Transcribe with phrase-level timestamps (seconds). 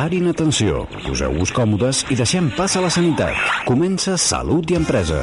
[0.00, 3.36] Parin atenció, poseu-vos còmodes i deixem pas a la sanitat.
[3.66, 5.18] Comença Salut i Empresa.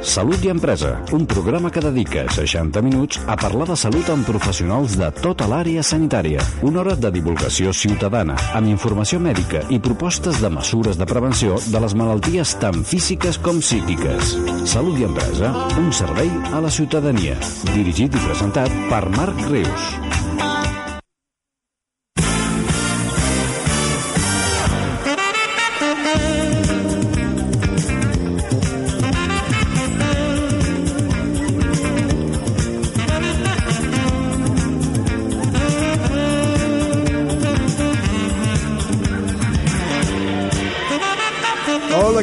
[0.00, 4.96] Salut i Empresa, un programa que dedica 60 minuts a parlar de salut amb professionals
[4.96, 6.40] de tota l'àrea sanitària.
[6.64, 11.84] Una hora de divulgació ciutadana, amb informació mèdica i propostes de mesures de prevenció de
[11.84, 14.38] les malalties tant físiques com psíquiques.
[14.64, 17.36] Salut i Empresa, un servei a la ciutadania.
[17.74, 20.07] Dirigit i presentat per Marc Rius.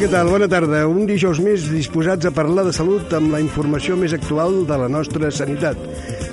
[0.06, 0.28] Què tal?
[0.30, 0.84] Bona tarda.
[0.86, 4.90] Un dijous més disposats a parlar de salut amb la informació més actual de la
[4.92, 5.80] nostra sanitat.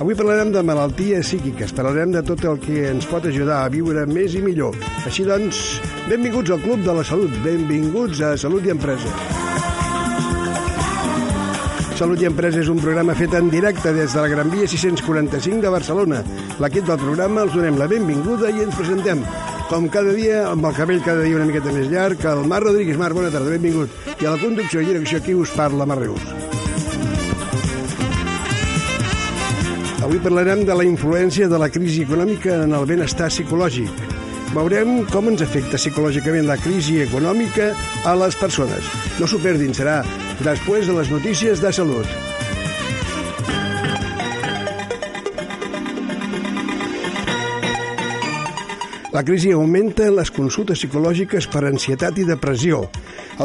[0.03, 4.03] Avui parlarem de malalties psíquiques, parlarem de tot el que ens pot ajudar a viure
[4.05, 4.77] més i millor.
[5.09, 5.63] Així doncs,
[6.05, 9.15] benvinguts al Club de la Salut, benvinguts a Salut i Empresa.
[11.97, 15.65] Salut i Empresa és un programa fet en directe des de la Gran Via 645
[15.65, 16.21] de Barcelona.
[16.61, 19.25] L'equip del programa els donem la benvinguda i ens presentem
[19.73, 22.97] com cada dia, amb el cabell cada dia una miqueta més llarg, el Marc Rodríguez.
[22.99, 23.89] Marc, bona tarda, benvingut.
[24.21, 26.27] I a la conducció i direcció aquí us parla Marc Reus.
[30.05, 33.89] Avui parlarem de la influència de la crisi econòmica en el benestar psicològic.
[34.53, 37.71] Veurem com ens afecta psicològicament la crisi econòmica
[38.05, 38.93] a les persones.
[39.17, 40.03] No s'ho perdin, serà
[40.43, 42.32] després de les notícies de salut.
[49.13, 52.79] La crisi augmenta les consultes psicològiques per ansietat i depressió.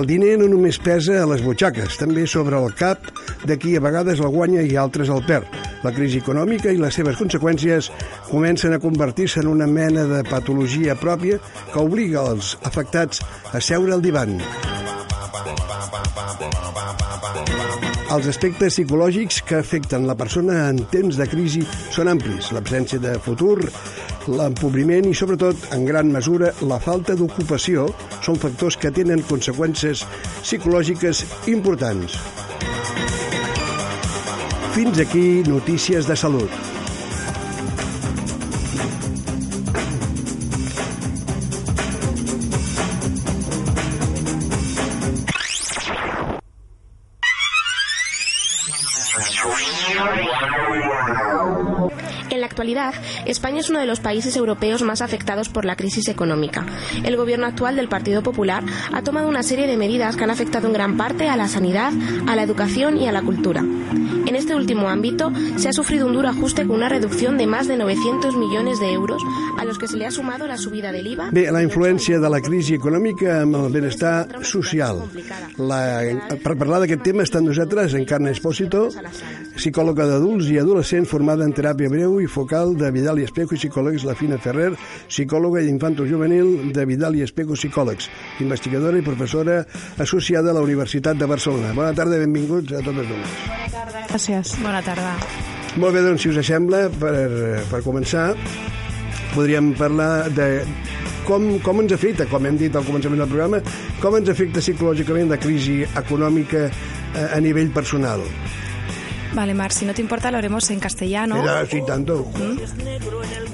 [0.00, 3.10] El diner no només pesa a les butxaques, també sobre el cap
[3.44, 5.44] de qui a vegades el guanya i altres el perd.
[5.84, 7.90] La crisi econòmica i les seves conseqüències
[8.30, 11.36] comencen a convertir-se en una mena de patologia pròpia
[11.74, 13.20] que obliga els afectats
[13.52, 14.38] a seure al divan.
[18.08, 21.60] Els aspectes psicològics que afecten la persona en temps de crisi
[21.92, 22.54] són amplis.
[22.56, 23.68] L'absència de futur,
[24.26, 27.88] l'empobriment i, sobretot, en gran mesura, la falta d'ocupació
[28.24, 30.04] són factors que tenen conseqüències
[30.42, 32.18] psicològiques importants.
[34.74, 36.77] Fins aquí notícies de salut.
[53.26, 56.66] España es uno de los países europeos más afectados por la crisis económica.
[57.04, 58.62] El gobierno actual del Partido Popular
[58.92, 61.92] ha tomado una serie de medidas que han afectado en gran parte a la sanidad,
[62.26, 63.64] a la educación y a la cultura.
[64.28, 67.66] En este último ámbito se ha sufrido un duro ajuste con una reducción de más
[67.66, 69.22] de 900 millones de euros
[69.56, 71.30] a los que se le ha sumado la subida del IVA.
[71.32, 75.00] Bé, la influència de la crisi econòmica amb el benestar social.
[75.56, 75.80] La,
[76.44, 78.90] per parlar d'aquest tema està amb nosaltres Encarna Espósito,
[79.56, 83.62] psicòloga d'adults i adolescents formada en teràpia breu i focal de Vidal i Espejo i
[83.62, 84.74] psicòlegs La Fina Ferrer,
[85.08, 88.12] psicòloga infanto-juvenil de Vidal i Espejo Psicòlegs,
[88.44, 89.62] investigadora i professora
[89.96, 91.72] associada a la Universitat de Barcelona.
[91.72, 94.08] Bona tarda i benvinguts a totes dues.
[94.18, 94.56] Gràcies.
[94.58, 95.12] Bona tarda.
[95.78, 97.12] Molt bé, doncs, si us sembla, per,
[97.70, 98.32] per començar,
[99.30, 100.48] podríem parlar de
[101.28, 103.60] com, com ens afecta, com hem dit al començament del programa,
[104.02, 108.24] com ens afecta psicològicament la crisi econòmica a, a nivell personal.
[109.36, 111.38] Vale, Mar, si no te importa lo haremos en castellano.
[111.40, 112.26] Era así tanto.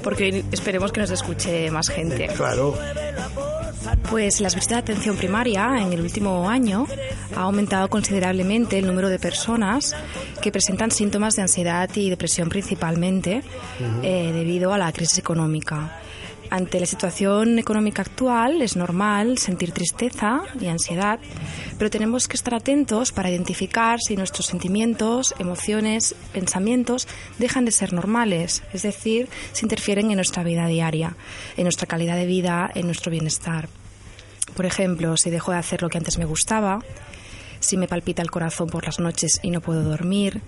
[0.01, 2.25] Porque esperemos que nos escuche más gente.
[2.35, 2.73] Claro.
[4.09, 6.87] Pues las visitas de atención primaria en el último año
[7.35, 9.95] ha aumentado considerablemente el número de personas
[10.41, 13.43] que presentan síntomas de ansiedad y depresión principalmente
[14.03, 15.99] eh, debido a la crisis económica.
[16.49, 21.19] Ante la situación económica actual es normal sentir tristeza y ansiedad,
[21.77, 27.07] pero tenemos que estar atentos para identificar si nuestros sentimientos, emociones, pensamientos
[27.39, 31.17] dejan de ser normales, es decir, si interfieren en nuestra vida diaria,
[31.57, 33.67] en nuestra calidad de vida, en nuestro bienestar.
[34.55, 36.79] Por ejemplo, si dejo de hacer lo que antes me gustaba,
[37.59, 40.41] si me palpita el corazón por las noches y no puedo dormir,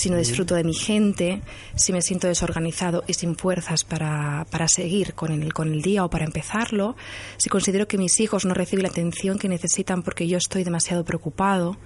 [0.00, 1.42] si no disfruto de mi gente,
[1.76, 6.06] si me siento desorganizado y sin fuerzas para, para seguir con el, con el día
[6.06, 6.96] o para empezarlo,
[7.36, 11.04] si considero que mis hijos no reciben la atención que necesitan porque yo estoy demasiado
[11.04, 11.76] preocupado.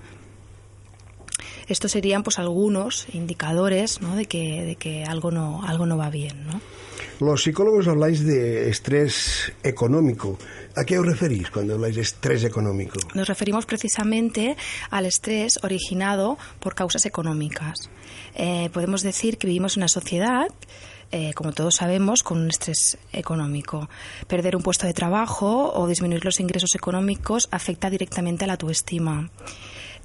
[1.66, 4.14] Estos serían pues algunos indicadores ¿no?
[4.14, 6.46] de, que, de que algo no, algo no va bien.
[6.46, 6.60] ¿no?
[7.20, 10.38] Los psicólogos habláis de estrés económico.
[10.76, 12.98] ¿A qué os referís cuando habláis de estrés económico?
[13.14, 14.56] Nos referimos precisamente
[14.90, 17.88] al estrés originado por causas económicas.
[18.34, 20.48] Eh, podemos decir que vivimos una sociedad
[21.16, 23.88] eh, como todos sabemos, con un estrés económico.
[24.26, 29.30] Perder un puesto de trabajo o disminuir los ingresos económicos afecta directamente a la autoestima.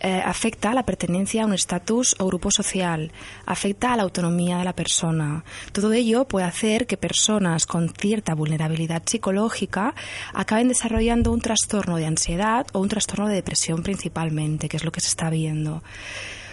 [0.02, 3.12] Eh, afecta a la pertenencia a un estatus o grupo social,
[3.46, 5.44] afecta a la autonomía de la persona.
[5.74, 9.96] Todo ello puede hacer que personas con cierta vulnerabilidad psicológica
[10.34, 14.92] acaben desarrollando un trastorno de ansiedad o un trastorno de depresión principalmente, que es lo
[14.92, 15.84] que se está viendo.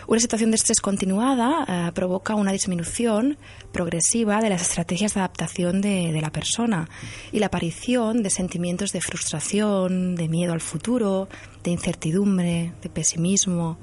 [0.09, 3.39] Una situación de estrés continuada eh, provoca una disminución
[3.73, 6.89] progresiva de las estrategias de adaptación de, la persona
[7.33, 11.29] y la aparición de sentimientos de frustración, de miedo al futuro,
[11.65, 13.79] de incertidumbre, de pesimismo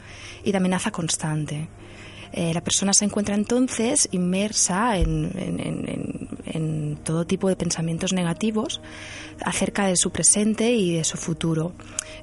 [0.45, 1.67] y de amenaza constante.
[2.31, 5.33] Eh, la persona se encuentra entonces inmersa en,
[7.03, 8.79] todo tipo de pensamientos negativos
[9.43, 11.73] acerca de su presente y de su futuro.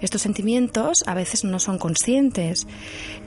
[0.00, 2.66] Estos sentimientos a veces no son conscientes,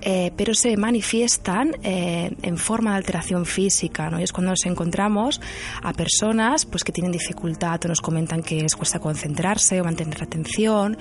[0.01, 4.09] eh, pero se manifiestan eh, en forma de alteración física.
[4.09, 4.19] ¿no?
[4.19, 5.39] Y es cuando nos encontramos
[5.83, 10.17] a personas pues, que tienen dificultad o nos comentan que les cuesta concentrarse o mantener
[10.19, 10.97] la atención,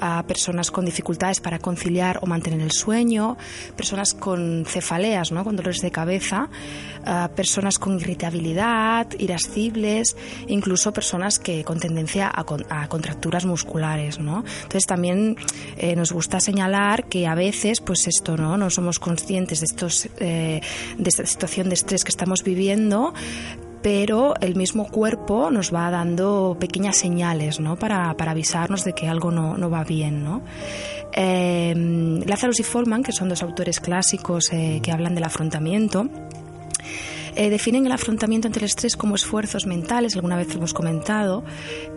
[0.00, 3.36] a personas con dificultades para conciliar o mantener el sueño,
[3.76, 5.44] personas con cefaleas, ¿no?
[5.44, 6.48] con dolores de cabeza,
[7.04, 10.16] a personas con irritabilidad, irascibles,
[10.48, 14.18] incluso personas que con tendencia a, con, a contracturas musculares.
[14.18, 14.44] ¿no?
[14.62, 15.36] Entonces también
[15.76, 20.08] eh, nos gusta señalar que a veces pues esto no, no somos conscientes de, estos,
[20.18, 20.60] eh,
[20.98, 23.12] de esta situación de estrés que estamos viviendo
[23.82, 27.76] pero el mismo cuerpo nos va dando pequeñas señales ¿no?
[27.76, 30.22] para, avisarnos de que algo no, no va bien.
[30.22, 30.42] ¿no?
[31.12, 31.74] Eh,
[32.26, 36.08] Lazarus y Forman, que son dos autores clásicos eh, que hablan del afrontamiento,
[37.36, 41.44] eh, definen el afrontamiento ante el estrés como esfuerzos mentales, alguna vez lo hemos comentado,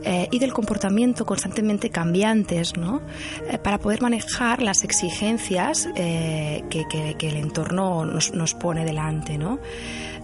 [0.04, 3.02] eh, y del comportamiento constantemente cambiantes, ¿no?
[3.50, 9.60] Eh, para poder manejar las exigencias que, el entorno nos, nos pone delante, ¿no?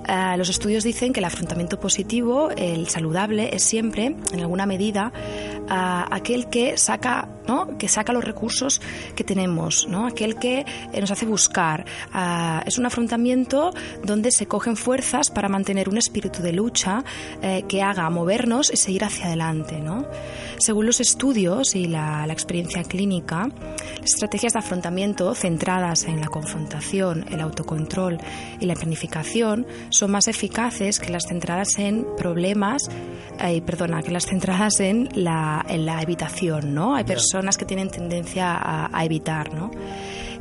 [0.09, 5.13] Uh, los estudios dicen que el afrontamiento positivo, el saludable, es siempre, en alguna medida,
[5.69, 7.77] uh, aquel que saca, ¿no?
[7.77, 8.81] que saca los recursos
[9.15, 10.07] que tenemos, ¿no?
[10.07, 11.85] aquel que eh, nos hace buscar.
[12.13, 13.71] Uh, es un afrontamiento
[14.03, 17.03] donde se cogen fuerzas para mantener un espíritu de lucha
[17.41, 19.79] eh, que haga movernos y seguir hacia adelante.
[19.79, 20.07] ¿no?
[20.57, 23.49] Según los estudios y la, la experiencia clínica,
[24.01, 28.17] las estrategias de afrontamiento centradas en la confrontación, el autocontrol
[28.59, 29.67] y la planificación
[29.99, 32.89] son más eficaces que las centradas en problemas,
[33.43, 36.95] eh, perdona, que las centradas en la, en la evitación, ¿no?
[36.95, 39.71] Hay personas que tienen tendencia a, a evitar, ¿no?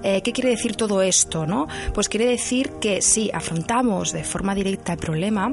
[0.05, 1.44] Eh, ¿Qué quiere decir todo esto?
[1.44, 1.66] ¿no?
[1.93, 5.52] Pues quiere decir que si afrontamos de forma directa el problema,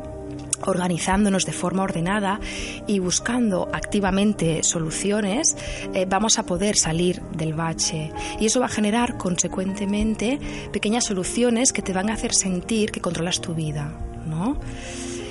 [0.63, 2.39] organizándonos de forma ordenada
[2.87, 5.57] y buscando activamente soluciones,
[5.93, 8.11] eh, vamos a poder salir del bache.
[8.39, 10.39] Y eso va a generar, consecuentemente,
[10.71, 13.91] pequeñas soluciones que te van a hacer sentir que controlas tu vida,
[14.25, 14.57] ¿no?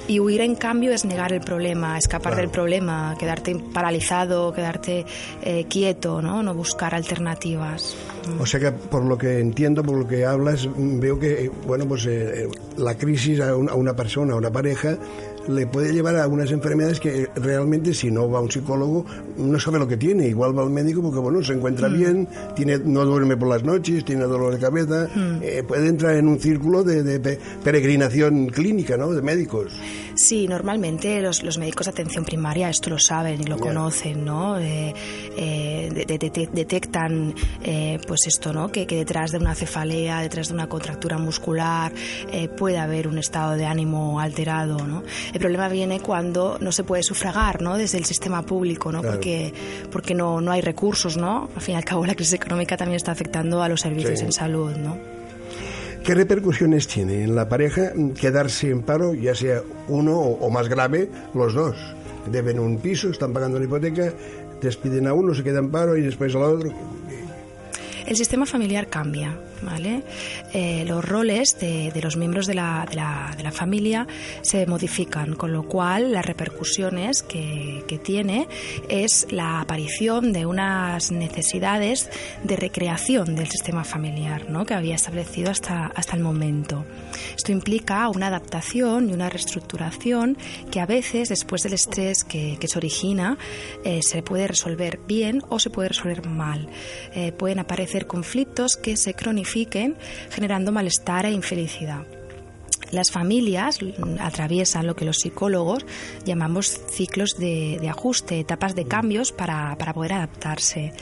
[0.06, 2.42] Y huir, en cambio, es negar el problema, escapar claro.
[2.42, 5.06] del problema, quedarte paralizado, quedarte
[5.42, 6.42] eh, quieto, ¿no?
[6.42, 7.96] No buscar alternativas.
[8.38, 12.06] O sea que, por lo que entiendo, por lo que hablas, veo que, bueno, pues
[12.06, 14.98] eh, la crisis a una persona, a una pareja,
[15.48, 19.04] le puede llevar a unas enfermedades que realmente si no va a un psicólogo
[19.36, 20.28] no sabe lo que tiene.
[20.28, 21.94] Igual va al médico porque bueno se encuentra mm.
[21.94, 25.38] bien, tiene, no duerme por las noches, tiene dolor de cabeza, mm.
[25.42, 29.12] eh, puede entrar en un círculo de, de, peregrinación clínica, ¿no?
[29.12, 29.72] De médicos.
[30.14, 34.58] Sí, normalmente los, los médicos de atención primaria esto lo saben y lo conocen, ¿no?
[34.58, 34.94] Eh,
[35.36, 38.70] eh, de, de, detectan eh, pues esto, ¿no?
[38.70, 41.92] Que, que, detrás de una cefalea, detrás de una contractura muscular
[42.30, 45.02] eh, puede haber un estado de ánimo alterado, ¿no?
[45.32, 47.76] El problema viene cuando no se puede sufragar, ¿no?
[47.76, 49.00] Desde el sistema público, ¿no?
[49.00, 49.16] Claro.
[49.16, 49.52] Porque,
[49.90, 51.48] porque no, no hay recursos, ¿no?
[51.54, 54.24] Al fin y al cabo la crisis económica también está afectando a los servicios sí.
[54.24, 55.23] en salud, ¿no?
[56.04, 61.08] ¿Qué repercusiones tiene en la pareja quedarse en paro, ya sea uno o, más grave,
[61.32, 61.76] los dos?
[62.30, 64.12] Deben un piso, están pagando la hipoteca,
[64.60, 66.70] despiden a uno, se queda en paro y después al otro.
[68.06, 70.02] El sistema familiar cambia, ¿vale?
[70.52, 74.06] Eh, los roles de, los miembros de la, de, la, de la, familia
[74.42, 78.46] se modifican, con lo cual las repercusiones que, que, tiene
[78.88, 82.10] es la aparición de unas necesidades
[82.42, 84.66] de recreación del sistema familiar, ¿no?
[84.66, 86.84] Que había establecido hasta, hasta el momento.
[87.36, 90.36] Esto implica una adaptación y una reestructuración
[90.70, 93.38] que a veces, después del estrés que, que se origina,
[93.84, 96.68] eh, se puede resolver bien o se puede resolver mal.
[97.14, 99.96] Eh, pueden aparecer conflictos que se cronifiquen
[100.30, 102.04] generando malestar e infelicidad.
[102.90, 103.78] Las familias
[104.20, 105.84] atraviesan lo que los psicólogos
[106.24, 110.92] llamamos ciclos de, de ajuste, etapas de cambios para, para poder adaptarse.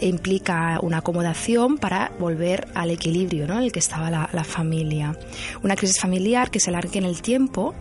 [0.00, 3.58] Implica una acomodación para volver al equilibrio ¿no?
[3.58, 5.16] en el que estaba la, familia.
[5.62, 7.74] Una crisis familiar que se alargue en el tiempo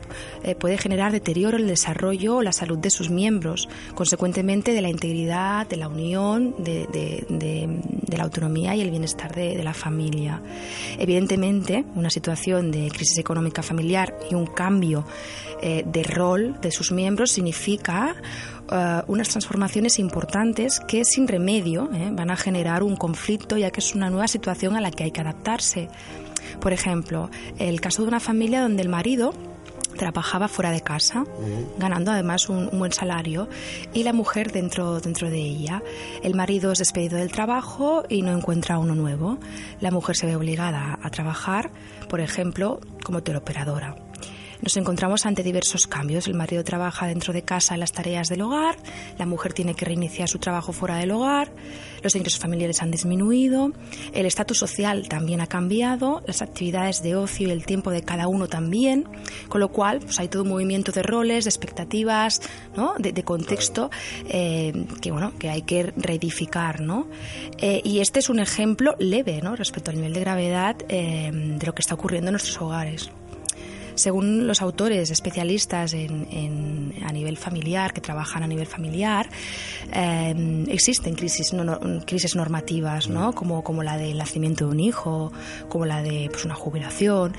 [0.44, 4.82] eh, puede generar deterioro en el desarrollo o la salud de sus miembros, consecuentemente de
[4.82, 6.88] la integridad, de la unión, de,
[8.16, 10.42] la autonomía y el bienestar de, la familia.
[10.98, 15.06] Evidentemente, una situación de crisis económica familiar y un cambio
[15.62, 18.16] eh, de rol de sus miembros significa
[18.74, 23.82] eh, unas transformaciones importantes que sin remedio eh, van a generar un conflicto ya que
[23.82, 25.90] es una nueva situación a la que hay que adaptarse.
[26.60, 29.34] Por ejemplo, el caso de una familia donde el marido
[29.94, 31.24] trabajaba fuera de casa,
[31.78, 33.48] ganando además un, buen salario,
[33.94, 35.84] y la mujer dentro, dentro de ella.
[36.24, 39.38] El marido es despedido del trabajo y no encuentra uno nuevo.
[39.82, 41.70] La mujer se ve obligada a trabajar,
[42.10, 43.96] por ejemplo, como teleoperadora
[44.62, 46.28] nos encontramos ante diversos cambios.
[46.28, 48.76] El marido trabaja dentro de casa en las tareas del hogar,
[49.18, 51.52] la mujer tiene que reiniciar su trabajo fuera del hogar,
[52.02, 53.72] los ingresos familiares han disminuido,
[54.14, 58.28] el estatus social también ha cambiado, las actividades de ocio y el tiempo de cada
[58.28, 59.08] uno también,
[59.48, 62.42] con lo cual pues, hay todo un movimiento de roles, de expectativas,
[62.76, 62.96] ¿no?
[63.00, 63.90] de, contexto
[64.28, 66.82] eh, que, bueno, que hay que reedificar.
[66.82, 67.08] ¿no?
[67.58, 69.56] Eh, y este es un ejemplo leve ¿no?
[69.56, 73.12] respecto al nivel de gravedad eh, de lo que está ocurriendo en nuestros hogares.
[73.96, 79.30] Según los autores especialistas en, a nivel familiar, que trabajan a nivel familiar,
[79.92, 81.54] eh, existen crisis,
[82.06, 83.34] crisis normativas, ¿no?
[83.34, 85.32] como, como la del nacimiento de un hijo,
[85.70, 87.36] como la de pues, una jubilación.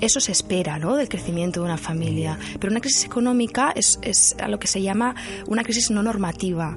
[0.00, 0.96] Eso se espera ¿no?
[0.96, 2.38] del crecimiento de una familia.
[2.58, 5.14] Pero una crisis económica es, es a lo que se llama
[5.46, 6.76] una crisis no normativa.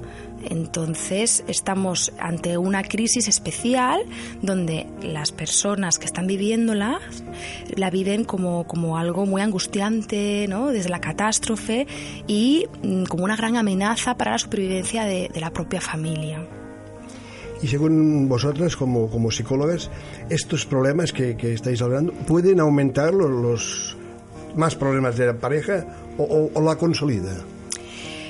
[0.50, 4.00] Entonces estamos ante una crisis especial
[4.42, 7.00] donde las personas que están viviéndola
[7.74, 10.70] la viven como, como algo muy angustiante, ¿no?
[10.70, 11.86] desde la catástrofe
[12.26, 16.46] y mm, como una gran amenaza para la supervivencia de, la propia familia.
[17.62, 19.90] Y según vosotras, como, como psicólogas,
[20.28, 23.96] estos problemas que, estáis hablando, ¿pueden aumentar los,
[24.56, 25.86] más problemas de la pareja
[26.18, 27.34] o, o la consolida?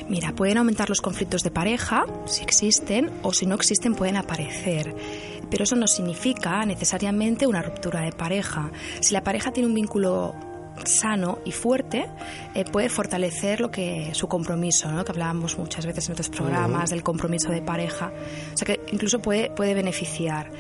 [0.09, 4.95] Mira, pueden aumentar los conflictos de pareja, si existen, o si no existen pueden aparecer.
[5.51, 8.71] Pero eso no significa necesariamente una ruptura de pareja.
[9.01, 10.35] Si la pareja tiene un vínculo
[10.85, 12.07] sano y fuerte
[12.55, 15.05] eh, puede fortalecer lo que su compromiso, ¿no?
[15.05, 18.13] que hablábamos muchas veces en otros programas del compromiso de pareja,
[18.53, 20.51] o sea que incluso puede, puede beneficiar.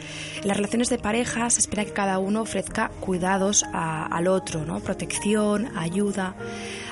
[0.41, 4.81] En las relaciones de pareja se espera que cada uno ofrezca cuidados al otro, ¿no?
[4.81, 6.35] protección, ayuda.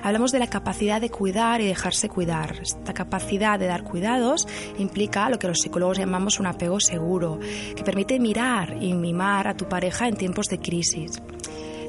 [0.02, 2.59] Hablamos de la capacidad de cuidar y dejarse cuidar.
[2.61, 4.49] Esta capacidad de dar cuidados
[4.79, 7.38] implica lo que los psicólogos llamamos un apego seguro,
[7.76, 11.23] que permite mirar y mimar a tu pareja en tiempos de crisis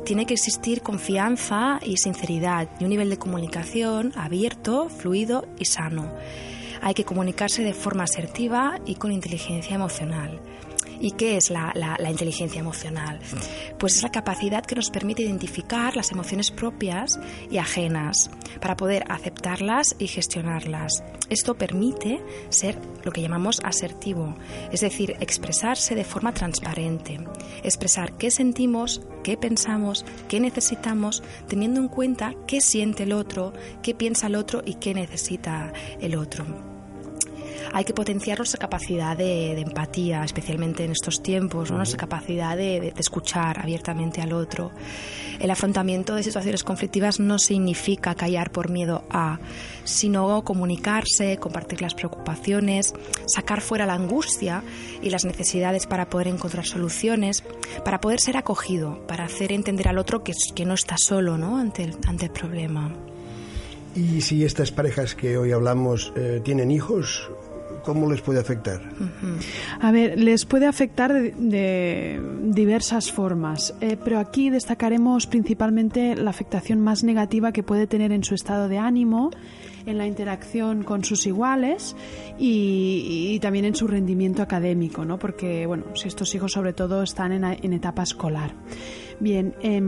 [0.06, 6.12] tiene que existir confianza y sinceridad y un nivel de comunicación abierto, fluido y sano.
[6.82, 10.42] Hay que comunicarse de forma asertiva y con inteligencia emocional.
[11.04, 13.20] ¿Y qué es la, inteligencia emocional?
[13.78, 17.20] Pues es la capacidad que nos permite identificar las emociones propias
[17.52, 18.30] y ajenas
[18.62, 21.04] para poder aceptarlas y gestionarlas.
[21.30, 24.38] Esto permite ser lo que llamamos asertivo,
[24.72, 27.20] es decir, expresarse de forma transparente,
[27.64, 33.94] expresar qué sentimos, qué pensamos, qué necesitamos, teniendo en cuenta qué siente el otro, qué
[33.94, 36.73] piensa el otro y qué necesita el otro
[37.74, 43.60] hay que potenciar nuestra capacidad de, empatía, especialmente en estos tiempos, nuestra capacidad de, escuchar
[43.60, 44.72] abiertamente al otro.
[45.40, 49.40] El afrontamiento de situaciones conflictivas no significa callar por miedo a,
[49.84, 52.94] sino comunicarse, compartir las preocupaciones,
[53.26, 54.64] sacar fuera la angustia
[55.02, 57.44] y las necesidades para poder encontrar soluciones,
[57.84, 61.58] para poder ser acogido, para hacer entender al otro que, que no está solo ¿no?
[61.58, 62.92] Ante, el, ante el problema.
[63.96, 67.30] Y si estas parejas que hoy hablamos eh, tienen hijos,
[67.84, 68.82] ¿Cómo les puede afectar?
[69.82, 76.80] A ver, les puede afectar de, diversas formas, eh, pero aquí destacaremos principalmente la afectación
[76.80, 79.32] más negativa que puede tener en su estado de ánimo,
[79.86, 81.94] en la interacción con sus iguales
[82.40, 85.20] y, también en su rendimiento académico, ¿no?
[85.20, 88.54] Porque, bueno, si estos hijos sobre todo están en, etapa escolar.
[89.20, 89.82] Bien, eh,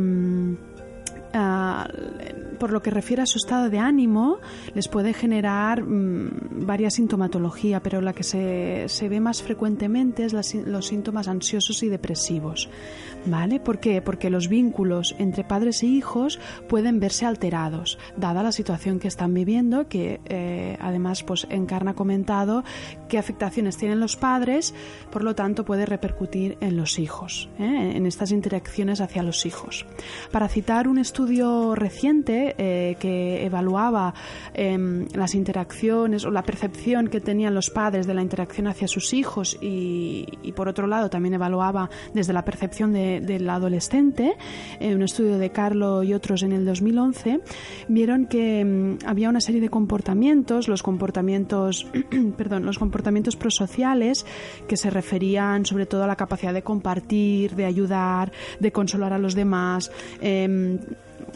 [2.59, 4.39] por lo que refiere a su estado de ánimo,
[4.73, 10.33] les puede generar mm, varias sintomatología, pero la que se, se ve más frecuentemente es
[10.33, 12.69] los síntomas ansiosos y depresivos.
[13.27, 13.59] ¿Vale?
[13.59, 14.03] ¿Por qué?
[14.03, 16.39] Porque los vínculos entre padres e hijos
[16.69, 22.63] pueden verse alterados, dada la situación que están viviendo, que eh, además pues Encarna comentado
[23.09, 24.75] qué afectaciones tienen los padres,
[25.11, 27.93] por lo tanto puede repercutir en los hijos, ¿eh?
[27.95, 29.87] en estas interacciones hacia los hijos.
[30.31, 31.24] Para citar un estudio
[31.75, 34.13] reciente padre eh, que evaluaba
[34.53, 39.13] em, las interacciones o la percepción que tenían los padres de la interacción hacia sus
[39.13, 44.35] hijos y, por otro lado también evaluaba desde la percepción del adolescente,
[44.79, 47.41] un estudio de Carlo y otros en el 2011,
[47.87, 51.87] vieron que em, había una serie de comportamientos, los comportamientos,
[52.37, 54.25] perdón, los comportamientos prosociales
[54.67, 59.17] que se referían sobre todo a la capacidad de compartir, de ayudar, de consolar a
[59.17, 59.91] los demás.
[60.21, 60.79] Em,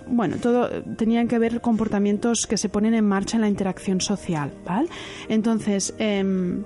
[0.10, 4.52] bueno, todo tenían que ver comportamientos que se ponen en marcha en la interacción social,
[4.66, 4.90] ¿vale?
[5.28, 6.64] Entonces, em,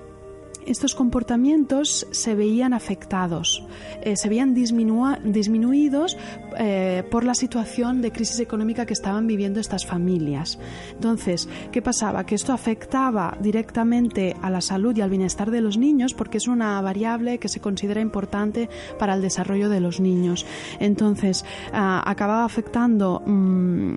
[0.68, 3.64] estos comportamientos se veían afectados,
[4.02, 6.18] eh, se veían disminuidos
[6.58, 10.60] eh, por la situación de crisis económica que estaban viviendo estas familias.
[10.94, 12.26] Entonces, ¿qué pasaba?
[12.26, 16.48] Que esto afectaba directamente a la salud y al bienestar de los niños porque es
[16.48, 20.46] una variable que se considera importante para el desarrollo de los niños.
[20.80, 23.96] Entonces, ah, acababa afectando mm,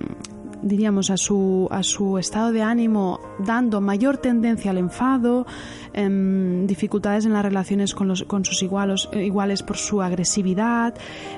[0.61, 5.45] diríamos, a su, a su estado de ánimo, dando mayor tendencia al enfado,
[5.93, 10.95] em, dificultades en las relaciones con, los, con sus igualos, eh, iguales por su agresividad,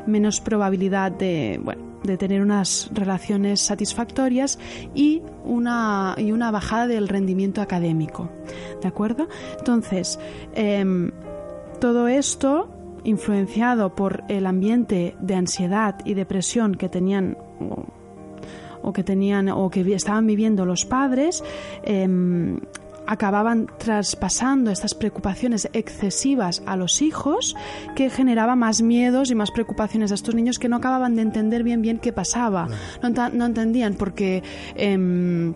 [0.08, 4.60] menos probabilidad de, bueno, de tener unas relaciones satisfactorias
[4.96, 8.30] y una, y una bajada del rendimiento académico.
[8.82, 9.28] ¿De acuerdo?
[9.58, 10.20] Entonces,
[10.54, 11.12] em,
[11.80, 12.70] todo esto
[13.04, 17.38] influenciado por el ambiente de ansiedad y depresión que tenían
[18.82, 21.44] o que tenían o que estaban viviendo los padres
[21.84, 22.60] em,
[23.10, 27.56] acababan traspasando estas preocupaciones excesivas a los hijos
[27.96, 31.64] que generaba más miedos y más preocupaciones a estos niños que no acababan de entender
[31.64, 32.68] bien bien qué pasaba.
[33.02, 34.44] No, no entendían porque
[34.76, 35.56] em,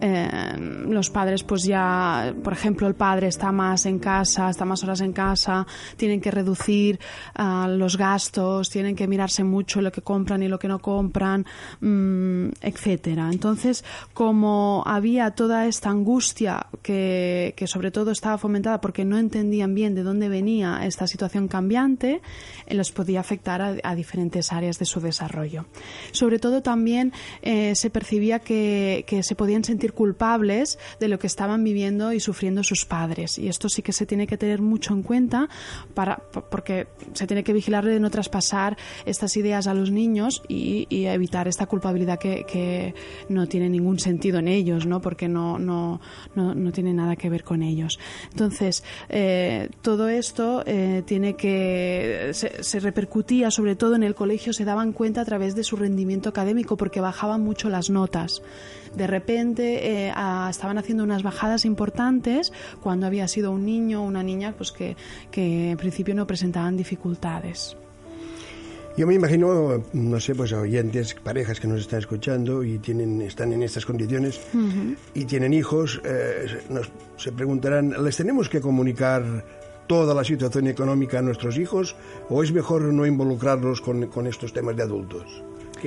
[0.00, 0.56] eh,
[0.88, 5.00] los padres pues ya, por ejemplo, el padre está más en casa, está más horas
[5.00, 6.98] en casa, tienen que reducir
[7.34, 11.46] ah, los gastos, tienen que mirarse mucho lo que compran y lo que no compran,
[11.80, 13.28] mm, etcétera.
[13.32, 19.74] Entonces, como había toda esta angustia que, que, sobre todo estaba fomentada porque no entendían
[19.74, 22.20] bien de dónde venía esta situación cambiante,
[22.66, 25.66] eh, les podía afectar a, diferentes áreas de su desarrollo.
[26.12, 31.26] Sobre todo también eh, se percibía que, que se podían sentir culpables de lo que
[31.26, 33.38] estaban viviendo y sufriendo sus padres.
[33.38, 35.48] Y esto sí que se tiene que tener mucho en cuenta
[35.94, 36.16] para,
[36.50, 41.48] porque se tiene que vigilar de no traspasar estas ideas a los niños y, evitar
[41.48, 42.94] esta culpabilidad que,
[43.28, 45.00] no tiene ningún sentido en ellos, ¿no?
[45.00, 46.00] porque no, no,
[46.34, 47.98] no, tiene nada que ver con ellos.
[48.30, 54.52] Entonces, eh, todo esto eh, tiene que se, se repercutía sobre todo en el colegio,
[54.52, 58.42] se daban cuenta a través de su rendimiento académico porque bajaban mucho las notas
[58.96, 60.12] de repente eh,
[60.50, 62.52] estaban haciendo unas bajadas importantes
[62.82, 64.96] cuando había sido un niño o una niña pues que,
[65.30, 67.76] que en principio no presentaban dificultades.
[68.96, 73.52] Yo me imagino, no sé, pues oyentes, parejas que nos están escuchando y tienen, están
[73.52, 74.40] en estas condiciones
[75.14, 79.44] y tienen hijos, eh, nos, se preguntarán, ¿les tenemos que comunicar
[79.88, 81.96] toda la situación económica a nuestros hijos
[82.28, 85.42] o es mejor no involucrarlos con, con estos temas de adultos?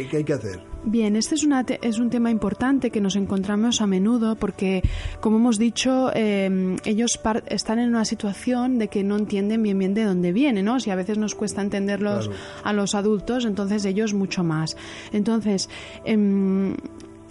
[0.06, 0.60] ¿Qué, hay que hacer?
[0.84, 4.84] Bien, este es, una es un tema importante que nos encontramos a menudo porque,
[5.22, 9.96] como hemos dicho, em, ellos están en una situación de que no entienden bien bien
[9.96, 10.80] de dónde viene, ¿no?
[10.80, 12.30] Si a veces nos cuesta entenderlos
[12.64, 14.78] a los adultos, entonces ellos mucho más.
[15.12, 15.68] Entonces,
[16.06, 16.76] em,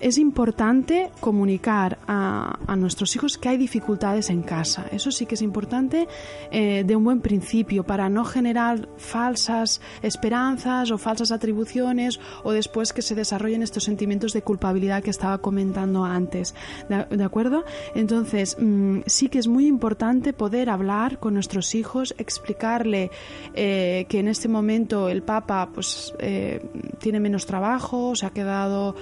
[0.01, 4.87] es importante comunicar a, nuestros hijos que hay dificultades en casa.
[4.93, 6.07] Eso sí que es importante
[6.51, 12.93] eh, de un buen principio para no generar falsas esperanzas o falsas atribuciones o después
[12.93, 16.55] que se desarrollen estos sentimientos de culpabilidad que estaba comentando antes.
[16.89, 17.65] ¿De, acuerdo?
[17.95, 23.11] Entonces, mm, sí que es muy importante poder hablar con nuestros hijos, explicarle
[23.55, 26.63] eh, que en este momento el Papa pues, eh,
[26.99, 28.95] tiene menos trabajo, se ha quedado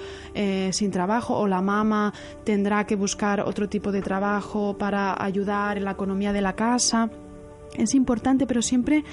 [0.71, 5.85] sin trabajo o la mamá tendrá que buscar otro tipo de trabajo para ayudar en
[5.85, 7.09] la economía de la casa.
[7.77, 9.03] Es importante, pero siempre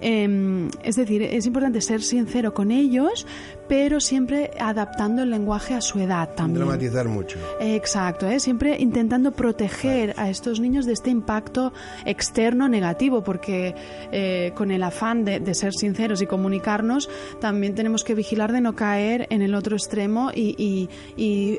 [0.00, 3.26] Em, es decir, es importante ser sincero con ellos,
[3.68, 6.66] pero siempre adaptando el lenguaje a su edad también.
[6.66, 7.38] Dramatizar mucho.
[7.60, 8.40] Exacto, ¿eh?
[8.40, 11.72] siempre intentando proteger a estos niños de este impacto
[12.06, 13.74] externo negativo, porque
[14.10, 18.74] eh, con el afán de, ser sinceros y comunicarnos, también tenemos que vigilar de no
[18.74, 20.88] caer en el otro extremo y,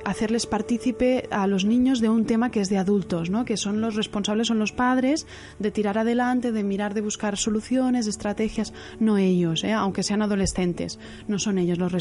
[0.05, 3.45] hacerles partícipe a los niños de un tema que es de adultos, ¿no?
[3.45, 5.27] que son los responsables, son los padres,
[5.59, 9.73] de tirar adelante, de mirar de buscar soluciones, estrategias, no ellos, ¿eh?
[9.73, 11.98] aunque sean adolescentes, no son ellos los responsables.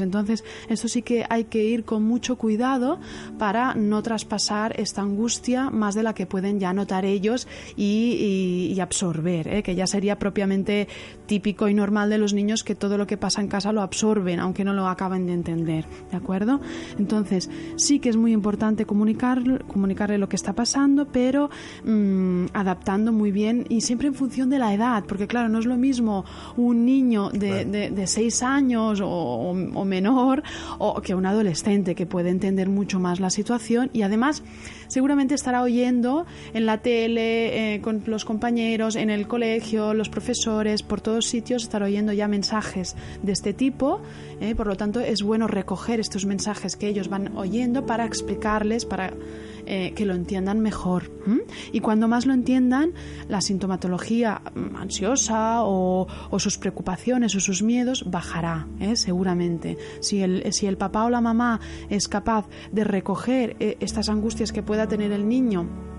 [0.00, 2.98] Entonces, esto sí que hay que ir con mucho cuidado
[3.38, 9.46] para no traspasar esta angustia más de la que pueden ya notar ellos y, absorber,
[9.46, 9.62] ¿eh?
[9.62, 10.88] que ya sería propiamente
[11.26, 14.40] típico y normal de los niños que todo lo que pasa en casa lo absorben,
[14.40, 16.60] aunque no lo acaben de entender, ¿de acuerdo?
[16.98, 21.50] Entonces, sí que es muy importante comunicar, comunicarle lo que está pasando, pero
[21.84, 25.66] mm, adaptando muy bien y siempre en función de la edad, porque claro, no es
[25.66, 26.24] lo mismo
[26.56, 29.29] un niño de, de, seis años o,
[29.84, 30.42] menor
[30.78, 34.42] o que un adolescente que puede entender mucho más la situación y además
[34.88, 40.82] seguramente estará oyendo en la tele, eh, con los compañeros, en el colegio, los profesores,
[40.82, 44.00] por todos sitios estar oyendo ya mensajes de este tipo.
[44.40, 48.84] Eh, por lo tanto, es bueno recoger estos mensajes que ellos van oyendo para explicarles,
[48.84, 49.12] para
[49.66, 51.10] eh, que lo entiendan mejor.
[51.72, 52.92] Y cuando más lo entiendan,
[53.28, 56.06] la sintomatología mm, ansiosa o,
[56.38, 58.96] sus preocupaciones o sus miedos bajará, ¿eh?
[58.96, 59.76] seguramente.
[60.00, 64.62] Si el, si el papá o la mamá es capaz de recoger estas angustias que
[64.62, 65.89] pueda tener el niño,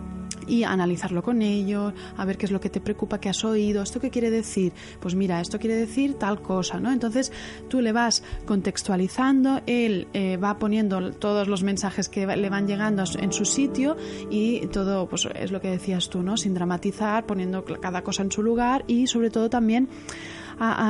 [0.47, 3.82] y analizarlo con ellos, a ver qué es lo que te preocupa, qué has oído,
[3.82, 6.91] esto qué quiere decir, pues mira, esto quiere decir tal cosa, ¿no?
[6.91, 7.32] Entonces
[7.69, 13.04] tú le vas contextualizando, él eh, va poniendo todos los mensajes que le van llegando
[13.19, 13.97] en su sitio
[14.30, 16.38] y todo, pues es lo que decías tú, ¿no?
[16.38, 19.89] Sin dramatizar, poniendo cada cosa en su lugar y sobre todo también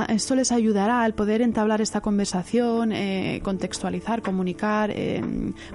[0.10, 5.24] esto les ayudará al poder entablar esta conversación, eh, contextualizar, comunicar, eh,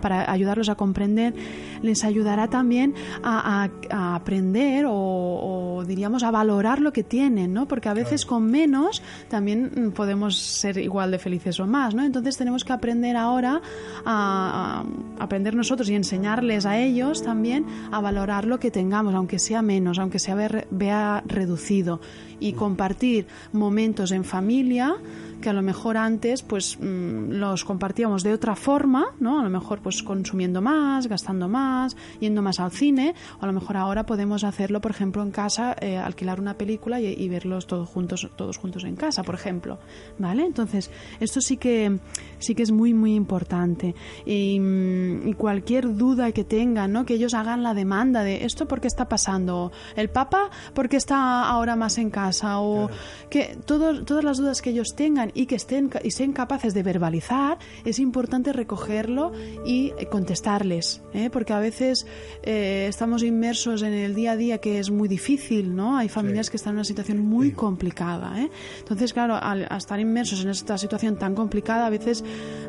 [0.02, 1.34] para ayudarlos a comprender,
[1.82, 7.66] les ayudará también a, aprender o, diríamos a valorar lo que tienen, ¿no?
[7.66, 12.04] Porque a veces con menos también podemos ser igual de felices o más, ¿no?
[12.04, 13.62] Entonces tenemos que aprender ahora
[14.04, 14.84] a,
[15.18, 19.98] aprender nosotros y enseñarles a ellos también a valorar lo que tengamos, aunque sea menos,
[19.98, 20.36] aunque sea
[20.70, 22.00] vea reducido
[22.38, 24.96] y compartir momentos en familia
[25.40, 29.40] que a lo mejor antes pues mm, los compartíamos de otra forma, ¿no?
[29.40, 33.52] A lo mejor pues consumiendo más, gastando más, yendo más al cine, o a lo
[33.52, 37.88] mejor ahora podemos hacerlo, por ejemplo, en casa, eh, alquilar una película y, verlos todos
[37.88, 39.78] juntos, todos juntos en casa, por ejemplo,
[40.18, 40.44] ¿vale?
[40.44, 41.98] Entonces, esto sí que
[42.38, 43.94] sí que es muy muy importante
[44.24, 47.04] y, mm, cualquier duda que tengan, ¿no?
[47.04, 51.76] Que ellos hagan la demanda de esto porque está pasando, el Papa porque está ahora
[51.76, 52.88] más en casa o
[53.28, 57.58] que todas las dudas que ellos tengan y que estén y sean capaces de verbalizar,
[57.84, 59.32] es importante recogerlo
[59.64, 61.30] y contestarles, ¿eh?
[61.30, 62.06] porque a veces
[62.42, 65.96] eh, estamos inmersos en el día a día que es muy difícil, ¿no?
[65.96, 68.50] Hay familias que están en una situación muy complicada, ¿eh?
[68.78, 72.24] Entonces, claro, al, estar inmersos en esta situación tan complicada, a veces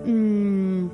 [0.05, 0.87] mmm,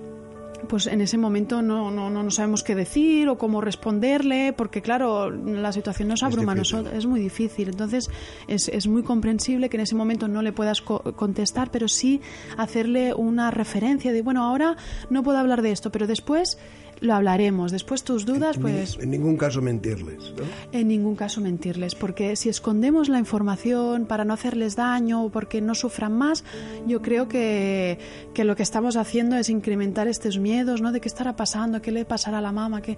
[0.68, 5.30] pues en ese momento no, no, no, sabemos qué decir o cómo responderle, porque claro,
[5.30, 7.70] la situación nos abruma, es, es muy difícil.
[7.70, 8.10] Entonces
[8.48, 12.22] es, es, muy comprensible que en ese momento no le puedas contestar, pero sí
[12.58, 14.76] hacerle una referencia de, bueno, ahora
[15.10, 16.58] no puedo hablar de esto, pero después
[17.00, 17.72] lo hablaremos.
[17.72, 18.98] Después tus dudas, pues...
[19.00, 20.44] En ningún caso mentirles, ¿no?
[20.72, 25.62] En ningún caso mentirles, porque si escondemos la información para no hacerles daño o porque
[25.62, 26.44] no sufran más,
[26.88, 28.00] yo creo que,
[28.34, 30.92] que lo que estamos haciendo es incrementar estos miedos, ¿no?
[30.92, 32.98] De qué estará pasando, qué le pasará a la mamá, que,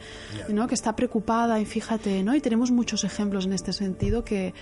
[0.49, 0.67] ¿no?
[0.67, 2.35] que está preocupada y fíjate, ¿no?
[2.35, 4.53] Y tenemos muchos ejemplos en este sentido que,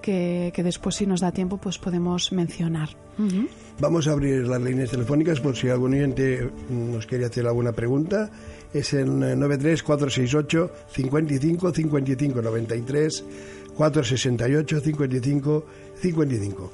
[0.00, 2.90] que, que después, si nos da tiempo, pues podemos mencionar.
[3.80, 8.30] Vamos a abrir las líneas telefónicas por si algún oyente nos quiere hacer alguna pregunta
[8.72, 13.24] es el 93 468 55 55 93
[13.74, 15.64] 468 55
[16.00, 16.72] 55.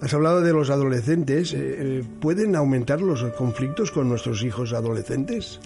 [0.00, 1.52] Has hablado de los adolescentes.
[1.52, 5.60] Eh, eh, ¿Pueden aumentar los conflictos con nuestros hijos adolescentes?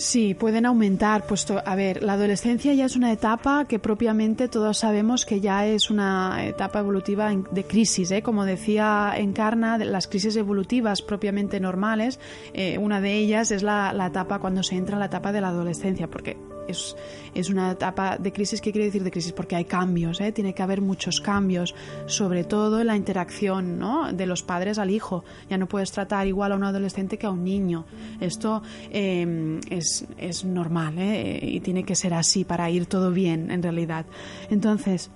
[0.00, 1.26] Sí, pueden aumentar.
[1.26, 5.66] Puesto, a ver, la adolescencia ya es una etapa que propiamente todos sabemos que ya
[5.66, 8.10] es una etapa evolutiva de crisis.
[8.10, 8.22] ¿eh?
[8.22, 12.18] Como decía Encarna, las crisis evolutivas propiamente normales,
[12.54, 15.42] eh, una de ellas es la, la etapa cuando se entra en la etapa de
[15.42, 16.38] la adolescencia, porque
[16.70, 16.96] es,
[17.34, 18.60] es una etapa de crisis.
[18.60, 19.32] ¿Qué quiere decir de crisis?
[19.32, 20.32] Porque hay cambios, ¿eh?
[20.32, 21.74] tiene que haber muchos cambios,
[22.06, 24.12] sobre todo en la interacción ¿no?
[24.12, 25.24] de los padres al hijo.
[25.48, 27.84] Ya no puedes tratar igual a un adolescente que a un niño.
[28.20, 31.40] Esto eh, es, es normal ¿eh?
[31.42, 34.06] y tiene que ser así para ir todo bien, en realidad.
[34.50, 35.10] Entonces,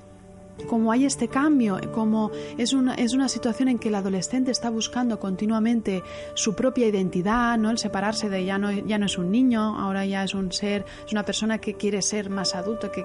[0.69, 4.71] como hay este cambio, como es una, es una situación en que el adolescente está
[4.71, 6.03] buscando continuamente
[6.35, 7.71] su propia identidad, ¿no?
[7.71, 10.85] El separarse de ya no, ya no es un niño, ahora ya es un ser,
[11.05, 13.05] es una persona que quiere ser más adulto, que,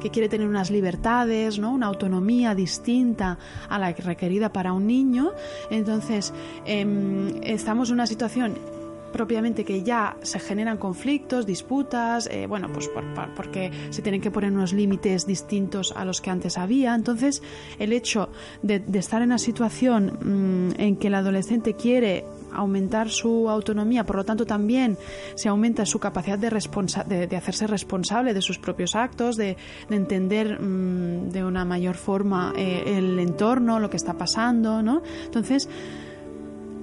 [0.00, 1.72] que, quiere tener unas libertades, ¿no?
[1.72, 5.32] Una autonomía distinta a la requerida para un niño.
[5.70, 6.32] Entonces,
[6.64, 8.77] em, estamos en una situación
[9.12, 12.90] propiamente que ya se generan conflictos, disputas, eh, bueno, pues
[13.36, 16.94] porque se tienen que poner unos límites distintos a los que antes había.
[16.94, 17.42] Entonces,
[17.78, 18.28] el hecho
[18.62, 24.16] de, estar en una situación mm, en que el adolescente quiere aumentar su autonomía, por
[24.16, 24.96] lo tanto también
[25.34, 29.56] se aumenta su capacidad de, de, hacerse responsable de sus propios actos, de,
[29.90, 35.02] entender mm, de una mayor forma eh, el entorno, lo que está pasando, ¿no?
[35.24, 35.68] Entonces,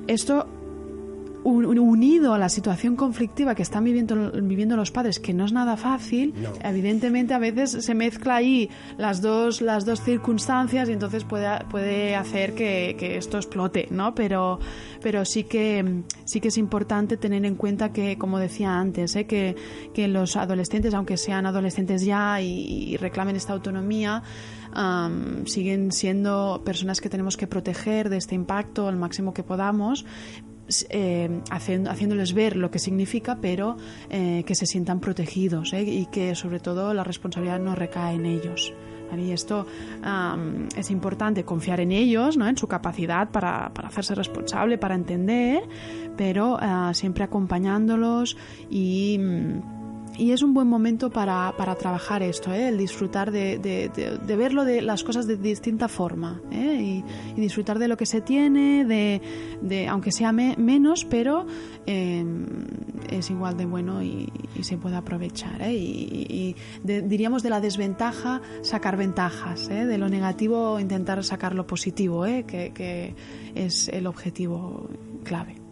[0.08, 0.48] esto
[1.46, 5.78] unido a la situación conflictiva que están viviendo, viviendo los padres, que no es nada
[5.78, 11.48] fácil, evidentemente a veces se mezcla ahí las dos, las dos circunstancias y entonces puede,
[11.70, 14.16] puede hacer que, esto explote, ¿no?
[14.16, 14.60] Pero,
[15.02, 19.26] pero sí que sí que es importante tener en cuenta que, como decía antes, ¿eh?
[19.26, 19.56] que,
[19.94, 24.24] que los adolescentes, aunque sean adolescentes ya y, reclamen esta autonomía,
[25.46, 30.06] siguen siendo personas que tenemos que proteger de este impacto al máximo que podamos,
[30.90, 33.78] eh, haciéndoles ver lo que significa, pero
[34.10, 38.26] eh, que se sientan protegidos eh, y que sobre todo la responsabilidad no recae en
[38.26, 38.74] ellos.
[39.16, 39.66] Y esto
[40.76, 42.50] es importante, confiar en ellos, ¿no?
[42.50, 45.64] en su capacidad para, hacerse responsable, para entender,
[46.18, 48.36] pero ah, siempre acompañándolos
[48.70, 49.18] y...
[49.18, 49.75] Mm,
[50.18, 52.70] y es un buen momento para, para trabajar esto, ¿eh?
[52.70, 57.04] el disfrutar de, de, verlo de las cosas de distinta forma ¿eh?
[57.36, 61.46] y, disfrutar de lo que se tiene, de, aunque sea menos, pero
[61.86, 62.46] em,
[63.10, 65.62] es igual de bueno y, se puede aprovechar.
[65.62, 65.74] ¿eh?
[65.74, 69.86] Y, diríamos de la desventaja sacar ventajas, ¿eh?
[69.86, 73.16] de lo negativo intentar sacar lo positivo, que, que
[73.54, 74.90] es el objetivo
[75.24, 75.65] clave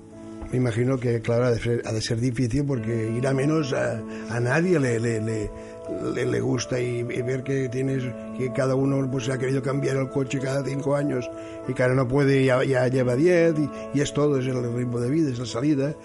[0.54, 5.00] me imagino que, claro, ha de ser, difícil porque ir a menos a, nadie le,
[5.00, 8.04] le, le, gusta y, ver que tienes
[8.38, 11.28] que cada uno pues ha querido cambiar el coche cada cinco años
[11.68, 13.56] y cada no puede ya, ya lleva diez
[13.96, 15.96] y, es todo, es el ritmo de vida, es la salida.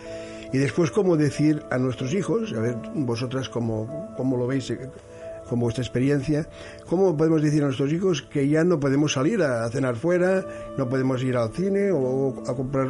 [0.51, 2.55] Y después, ¿cómo decir a nuestros hijos?
[2.57, 4.73] A ver, vosotras, ¿cómo, cómo lo veis?
[5.49, 6.49] Con vuestra experiencia,
[6.89, 10.45] ¿cómo podemos decir a nuestros hijos que ya no podemos salir a cenar fuera,
[10.77, 12.89] no podemos ir al cine o a comprar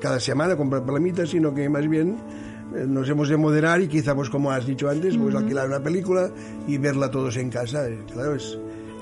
[0.00, 2.16] cada semana, a comprar palomitas, sino que más bien
[2.74, 5.80] eh, nos hemos de moderar y quizá, pues como has dicho antes, pues alquilar una
[5.80, 6.30] película
[6.66, 7.88] y verla todos en casa.
[7.88, 8.58] Eh, claro, es,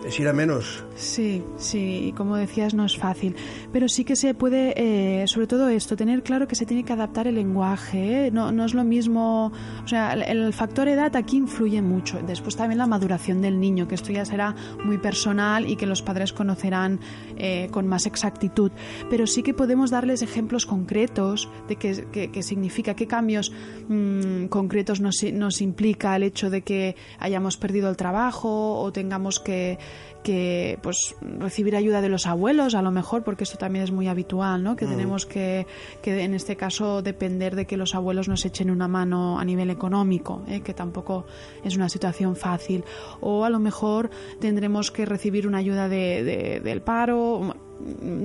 [0.09, 0.85] es ir a menos.
[0.97, 3.37] Sí, sí, como decías, no es fácil.
[3.73, 6.95] Pero sí que se puede, eh, sobre todo esto, tener claro que se tiene que
[6.95, 8.27] adaptar el lenguaje.
[8.27, 8.31] ¿eh?
[8.31, 9.53] No, no es lo mismo.
[9.85, 12.19] O sea, el, factor edad aquí influye mucho.
[12.27, 16.01] Después también la maduración del niño, que esto ya será muy personal y que los
[16.01, 17.01] padres conocerán
[17.37, 18.73] eh, con más exactitud.
[19.11, 23.53] Pero sí que podemos darles ejemplos concretos de qué, significa, qué cambios
[23.89, 29.39] mm, concretos nos, nos implica el hecho de que hayamos perdido el trabajo o tengamos
[29.39, 29.79] que
[30.23, 34.09] que pues recibir ayuda de los abuelos a lo mejor porque esto también es muy
[34.09, 34.91] habitual no que mm.
[34.91, 35.67] tenemos que,
[36.03, 39.71] que en este caso depender de que los abuelos nos echen una mano a nivel
[39.71, 40.61] económico ¿eh?
[40.61, 41.27] que tampoco
[41.65, 42.85] es una situación fácil
[43.21, 47.55] o a lo mejor tendremos que recibir una ayuda de, del paro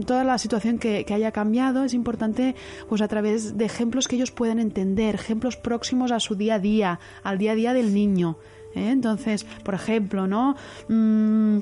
[0.06, 2.56] toda la situación que, que, haya cambiado es importante
[2.90, 6.60] pues a través de ejemplos que ellos puedan entender ejemplos próximos a su día a
[6.60, 8.38] día al día a día del niño
[8.76, 8.90] ¿eh?
[8.90, 10.56] Entonces, por ejemplo, ¿no?
[10.88, 11.60] Mm,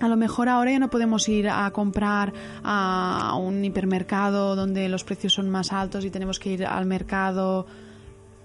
[0.00, 2.32] a lo mejor ahora ya no podemos ir a comprar
[2.64, 7.66] a un hipermercado donde los precios son más altos y tenemos que ir al mercado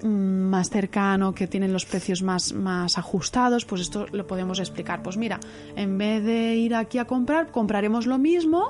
[0.04, 5.02] mm, más cercano que tienen los precios más, más ajustados, pues esto lo podemos explicar.
[5.02, 5.40] Pues mira,
[5.78, 8.70] en vez de ir aquí a comprar, compraremos lo mismo,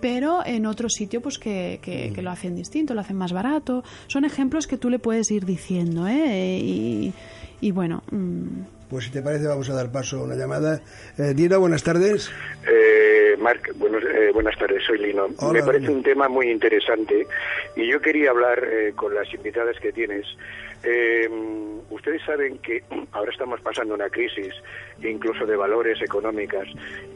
[0.00, 3.84] pero en otro sitio pues que, que, que, lo hacen distinto, lo hacen más barato.
[4.08, 6.58] Son ejemplos que tú le puedes ir diciendo, ¿eh?
[6.58, 7.14] Y,
[7.60, 8.02] y bueno.
[8.10, 10.80] Mm, pues si te parece vamos a dar paso a una llamada.
[11.18, 12.30] Eh, Dina, buenas tardes.
[12.64, 15.26] Eh, Marc, eh, buenas tardes, soy Lino.
[15.52, 17.26] Me parece un tema muy interesante
[17.74, 20.24] y yo quería hablar eh, con las invitadas que tienes.
[21.90, 24.54] ustedes saben que ahora estamos pasando una crisis,
[25.02, 26.68] incluso de valores económicas.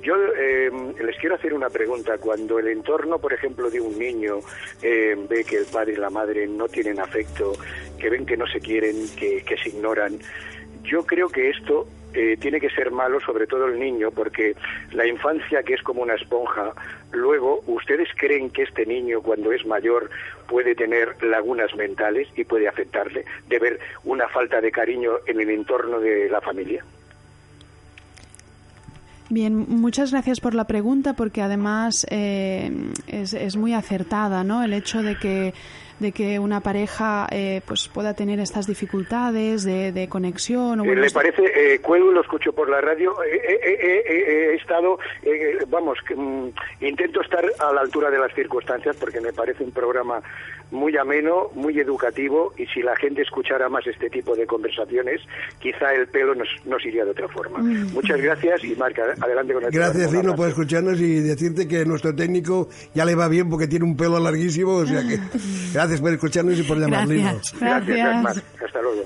[0.03, 2.19] Yo les quiero hacer una pregunta.
[2.19, 4.41] Cuando el entorno, por ejemplo, de un niño
[4.83, 7.53] ve que el padre y la madre no tienen afecto,
[8.01, 10.19] que ven que no se quieren, que, que se ignoran,
[10.89, 14.57] yo creo que esto eh, tiene que ser malo, sobre todo el niño, porque
[14.93, 16.73] la infancia, que es como una esponja,
[17.13, 20.09] luego, ¿ustedes creen que este niño, cuando es mayor,
[20.49, 25.51] puede tener lagunas mentales y puede afectarle de ver una falta de cariño en el
[25.51, 26.83] entorno de la familia?
[29.31, 32.71] Bien, muchas gracias por la pregunta, porque además eh,
[33.07, 34.63] es, es muy acertada, ¿no?
[34.63, 35.53] El hecho de que
[35.99, 40.81] de que una pareja eh, pues pueda tener estas dificultades de, conexión.
[40.81, 41.43] O eh, ¿Le parece?
[41.45, 43.15] Eh, lo escucho por la radio.
[43.23, 44.99] he estado,
[45.69, 46.49] vamos, mm,
[46.81, 50.23] intento estar a la altura de las circunstancias porque me parece un programa
[50.71, 55.21] muy ameno, muy educativo y si la gente escuchara más este tipo de conversaciones,
[55.61, 57.59] quizá el pelo nos, nos iría de otra forma.
[57.59, 57.93] Mm.
[57.93, 62.15] Muchas gracias y Marca, adelante con el Gracias, Lino, por escucharnos y decirte que nuestro
[62.15, 65.19] técnico ya le va bien porque tiene un pelo larguísimo, o sea que
[65.73, 67.55] gracias por escucharnos y por llamar Gracias.
[67.61, 69.05] Gracias, Hasta luego.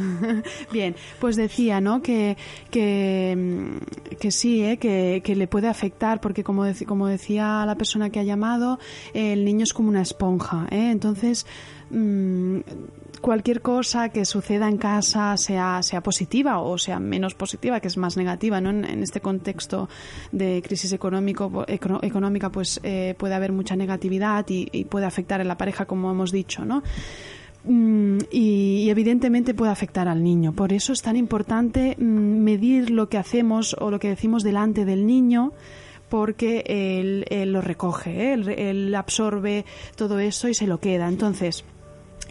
[0.72, 2.02] Bien, pues decía, ¿no?
[2.02, 2.36] Que,
[2.70, 3.78] que,
[4.18, 4.78] que sí, ¿eh?
[4.78, 8.78] que, que, le puede afectar, porque como, como decía la persona que ha llamado,
[9.14, 10.90] el niño es como una esponja, ¿eh?
[10.90, 11.46] Entonces,
[11.90, 12.60] mm,
[13.20, 17.96] cualquier cosa que suceda en casa, sea, sea positiva o sea menos positiva, que es
[17.96, 18.70] más negativa, ¿no?
[18.70, 19.88] En, este contexto
[20.32, 25.44] de crisis económico, económica, pues eh, puede haber mucha negatividad y, y puede afectar a
[25.44, 26.82] la pareja, como hemos dicho, ¿no?
[27.64, 30.52] Mm, y, evidentemente puede afectar al niño.
[30.52, 34.84] Por eso es tan importante mm, medir lo que hacemos o lo que decimos delante
[34.84, 35.52] del niño
[36.08, 38.70] porque él, lo recoge, ¿eh?
[38.70, 41.06] él, absorbe todo eso y se lo queda.
[41.06, 41.64] Entonces,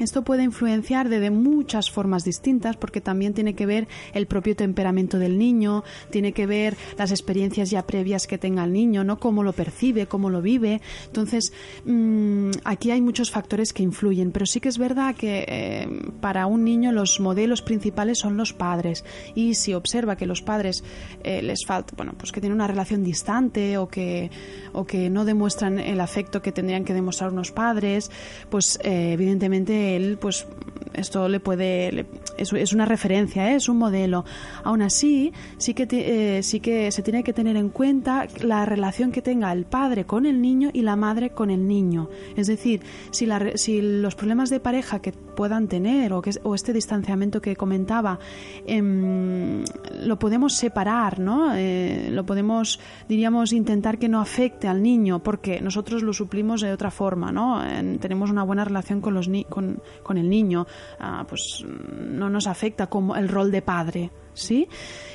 [0.04, 5.20] esto puede influenciar de, muchas formas distintas porque también tiene que ver el propio temperamento
[5.20, 9.20] del niño, tiene que ver las experiencias ya previas que tenga el niño, ¿no?
[9.20, 10.82] Cómo lo percibe, cómo lo vive.
[11.06, 11.54] Entonces,
[11.86, 15.88] mm, aquí hay muchos factores que influyen, pero sí que es verdad que eh,
[16.22, 19.04] para un niño los modelos principales son los padres
[19.36, 20.84] y si observa que los padres
[21.24, 24.32] eh, les falta, bueno, pues que tienen una relación distante o que,
[24.74, 28.12] o que no demuestran el afecto que tendrían que demostrar unos padres,
[28.50, 30.48] pues eh, evidentemente él, pues
[30.94, 32.06] esto le puede,
[32.38, 33.56] es, una referencia, ¿eh?
[33.56, 34.26] es un modelo.
[34.64, 39.12] Aún así, sí que, eh, sí que se tiene que tener en cuenta la relación
[39.12, 42.10] que tenga el padre con el niño y la madre con el niño.
[42.36, 46.56] Es decir, si, la, si los problemas de pareja que puedan tener o, que, o
[46.56, 48.20] este distanciamiento que comentaba,
[48.66, 49.64] em,
[50.02, 51.56] lo podemos separar, ¿no?
[51.56, 56.74] Eh, lo podemos, diríamos, intentar que no afecte al niño porque nosotros lo suplimos de
[56.74, 57.60] otra forma, ¿no?
[58.00, 60.66] tenemos una buena relación con, los con, con el niño,
[61.00, 64.68] ah, pues no nos afecta como el rol de padre, ¿sí?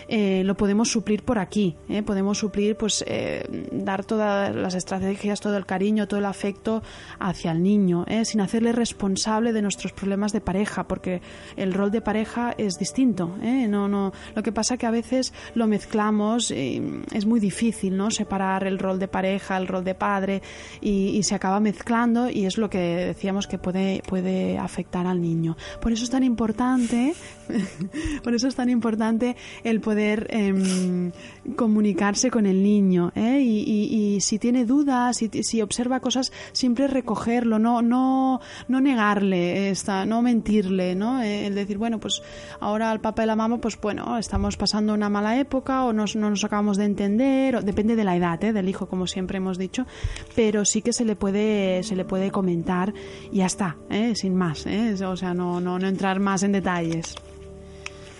[0.08, 1.76] Eh, lo podemos suplir por aquí.
[1.88, 2.02] ¿eh?
[2.02, 6.82] Podemos suplir, pues, eh, dar todas las estrategias, todo el cariño, todo el afecto
[7.18, 11.22] hacia el niño, sin hacerle responsable de nuestros problemas de pareja, porque
[11.56, 13.30] el rol de pareja es distinto.
[13.68, 14.12] No, no.
[14.34, 16.82] Lo que pasa que a veces lo mezclamos y
[17.12, 18.10] es muy difícil, ¿no?
[18.10, 20.42] Separar el rol de pareja, el rol de padre
[20.80, 25.56] y, se acaba mezclando y es lo que decíamos que puede, puede afectar al niño.
[25.80, 27.14] Por eso es tan importante,
[28.22, 29.13] por eso es tan importante
[29.62, 31.12] el poder em,
[31.56, 33.40] comunicarse con el niño ¿eh?
[33.40, 40.06] y, si tiene dudas, si, si observa cosas, siempre recogerlo, no, no, no negarle, esta,
[40.06, 41.22] no mentirle, ¿no?
[41.22, 42.22] Eh, el decir, bueno, pues
[42.60, 46.04] ahora al papá y la mamá, pues bueno, estamos pasando una mala época o no
[46.14, 48.52] nos acabamos de entender, o, depende de la edad ¿eh?
[48.52, 49.86] del hijo, como siempre hemos dicho,
[50.34, 52.94] pero sí que se le puede, se le puede comentar
[53.30, 53.76] y ya está,
[54.14, 54.66] sin más,
[55.04, 57.14] o sea, no, no, no entrar más en detalles.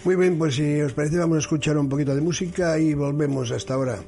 [0.05, 3.51] Muy bien, pues si os parece vamos a escuchar un poquito de música y volvemos
[3.51, 3.99] hasta ahora.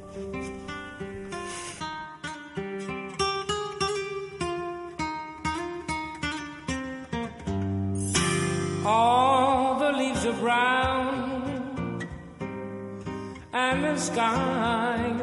[8.85, 12.07] All the leaves are brown
[13.55, 15.16] and the sky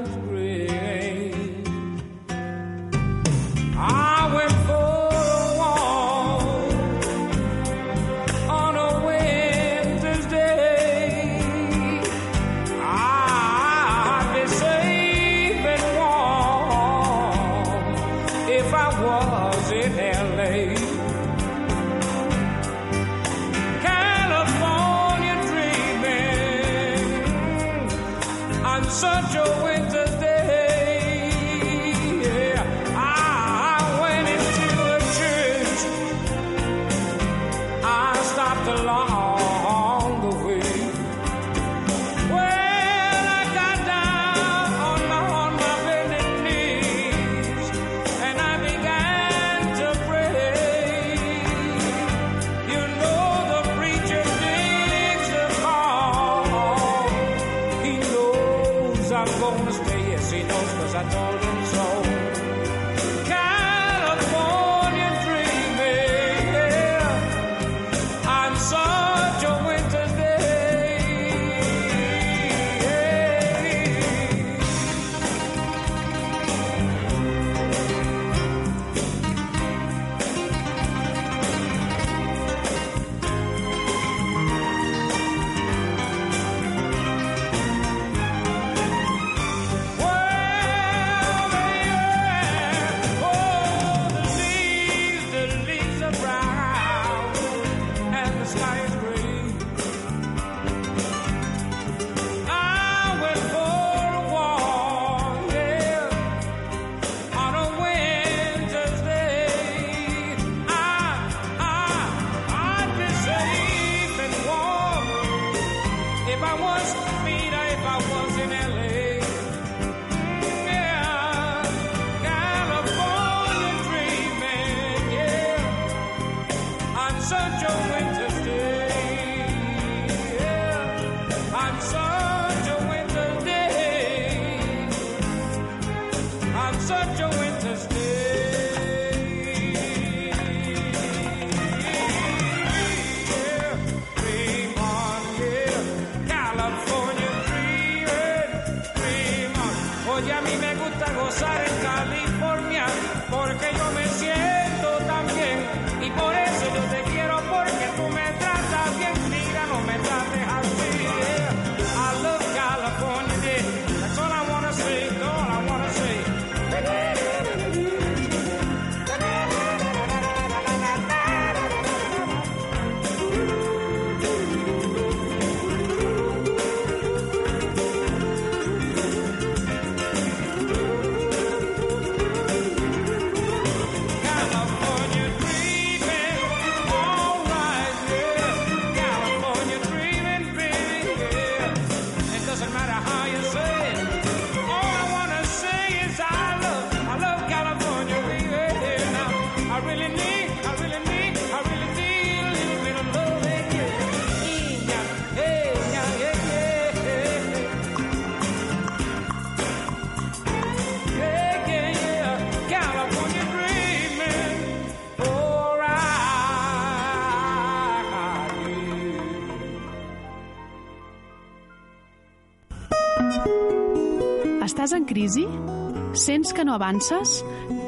[226.44, 227.38] Sents que no avances?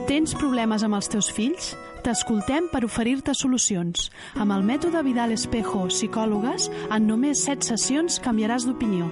[0.07, 1.73] Tens problemes amb els teus fills?
[2.05, 4.07] T'escoltem per oferir-te solucions.
[4.39, 9.11] Amb el mètode Vidal Espejo Psicòlogues, en només 7 sessions canviaràs d'opinió.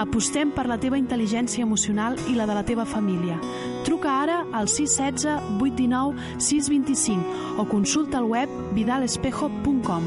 [0.00, 3.36] Apostem per la teva intel·ligència emocional i la de la teva família.
[3.84, 5.26] Truca ara al 616
[5.60, 10.06] 819 625 o consulta el web vidalespejo.com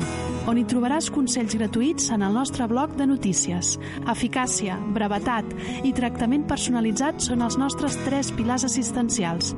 [0.49, 3.77] on hi trobaràs consells gratuïts en el nostre blog de notícies.
[4.09, 5.45] Eficàcia, brevetat
[5.85, 9.53] i tractament personalitzat són els nostres tres pilars assistencials.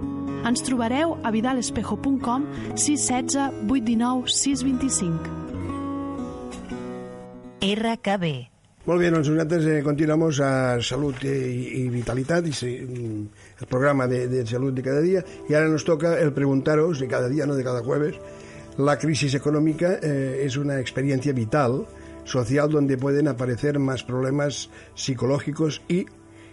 [0.45, 3.39] Ens trobareu a vidalespejo.com 616
[3.71, 5.31] 819 625.
[7.65, 8.54] RKB
[8.86, 11.33] molt bé, doncs nosaltres eh, continuamos a Salut i,
[11.81, 13.21] i Vitalitat, i, mm,
[13.61, 17.07] el programa de, de Salut de cada dia, i ara nos toca el preguntaros, de
[17.09, 18.19] cada dia, no de cada jueves,
[18.77, 21.86] la crisis económica eh, es una experiencia vital,
[22.25, 26.05] social, donde pueden aparecer más problemas psicológicos y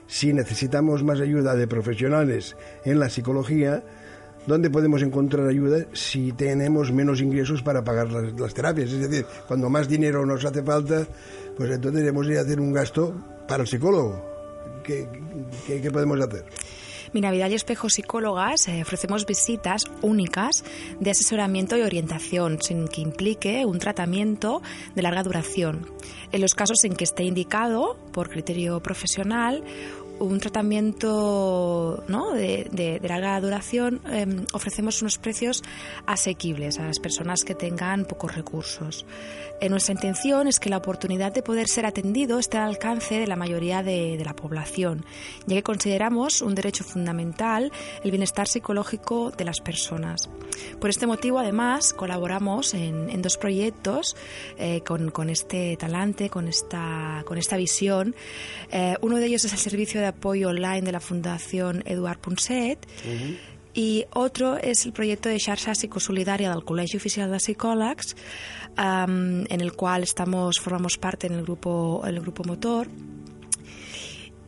[0.06, 3.82] si necesitamos más ayuda de profesionales en la psicología,
[4.46, 8.90] ¿dónde podemos encontrar ayuda si tenemos menos ingresos para pagar las, terapias?
[8.90, 11.06] Es decir, cuando más dinero nos hace falta,
[11.56, 13.14] pues entonces debemos ir a hacer un gasto
[13.46, 14.22] para el psicólogo.
[14.82, 15.08] ¿Qué,
[15.66, 16.44] qué, qué podemos hacer?
[17.12, 20.64] Mira, Vidal y Espejo Psicólogas eh, ofrecemos visitas únicas
[20.98, 24.62] de asesoramiento y orientación sin que implique un tratamiento
[24.94, 25.86] de larga duración.
[26.32, 29.62] En los casos en que esté indicado por criterio profesional,
[30.24, 32.32] un tratamiento ¿no?
[32.32, 35.62] de, larga duración, em, ofrecemos unos precios
[36.06, 39.04] asequibles a las personas que tengan pocos recursos.
[39.62, 43.28] Eh, nuestra intención es que la oportunidad de poder ser atendido esté al alcance de
[43.28, 45.04] la mayoría de, la población,
[45.46, 47.70] ya que consideramos un derecho fundamental
[48.02, 50.28] el bienestar psicológico de las personas.
[50.80, 54.16] Por este motivo, además, colaboramos en, dos proyectos
[54.58, 58.16] eh, con, este talante, con esta, con esta visión.
[58.72, 62.86] Eh, uno de ellos es el servicio de apoyo online de la Fundación Eduard Punset.
[63.74, 68.12] Y otro es el proyecto de xarxa psicosolidaria del Col·legi Oficial de Psicòlegs,
[68.76, 72.86] um, en el cual estamos, formamos parte en el grupo, el grupo motor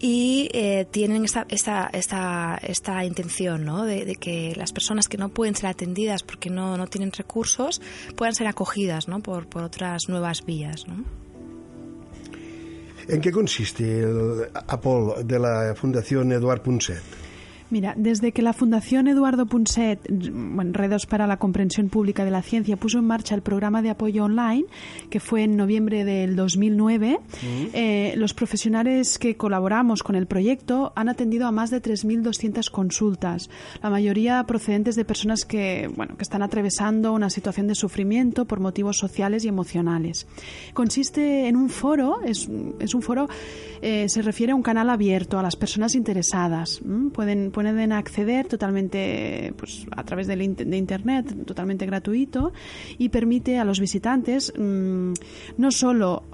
[0.07, 3.85] y eh, tienen esta, esta, esta, esta intención ¿no?
[3.85, 7.81] de, de, que las personas que no pueden ser atendidas porque no, no tienen recursos
[8.15, 9.21] puedan ser acogidas ¿no?
[9.21, 10.87] por, por otras nuevas vías.
[10.87, 11.24] ¿no?
[13.07, 17.24] ¿En qué consiste el Apol de la Fundación Eduard Punset?
[17.71, 20.01] Mira, desde que la Fundación Eduardo Punset,
[20.73, 24.25] Redos para la Comprensión Pública de la Ciencia, puso en marcha el programa de apoyo
[24.25, 24.65] online,
[25.11, 27.21] que fue en noviembre del 2009,
[27.73, 33.49] eh, los profesionales que colaboramos con el proyecto han atendido a más de 3.200 consultas,
[33.83, 38.61] la mayoría procedentes de personas que, bueno, que están atravesando una situación de sufrimiento por
[38.61, 40.27] motivos sociales y emocionales.
[40.75, 42.49] Consiste en un foro, es,
[42.79, 43.29] es un foro,
[43.81, 46.81] eh, se refiere a un canal abierto a las personas interesadas.
[47.13, 52.53] Pueden pueden acceder totalmente pues, a través de Internet, totalmente gratuito,
[52.99, 55.13] y permite a los visitantes mm,
[55.57, 56.25] no solo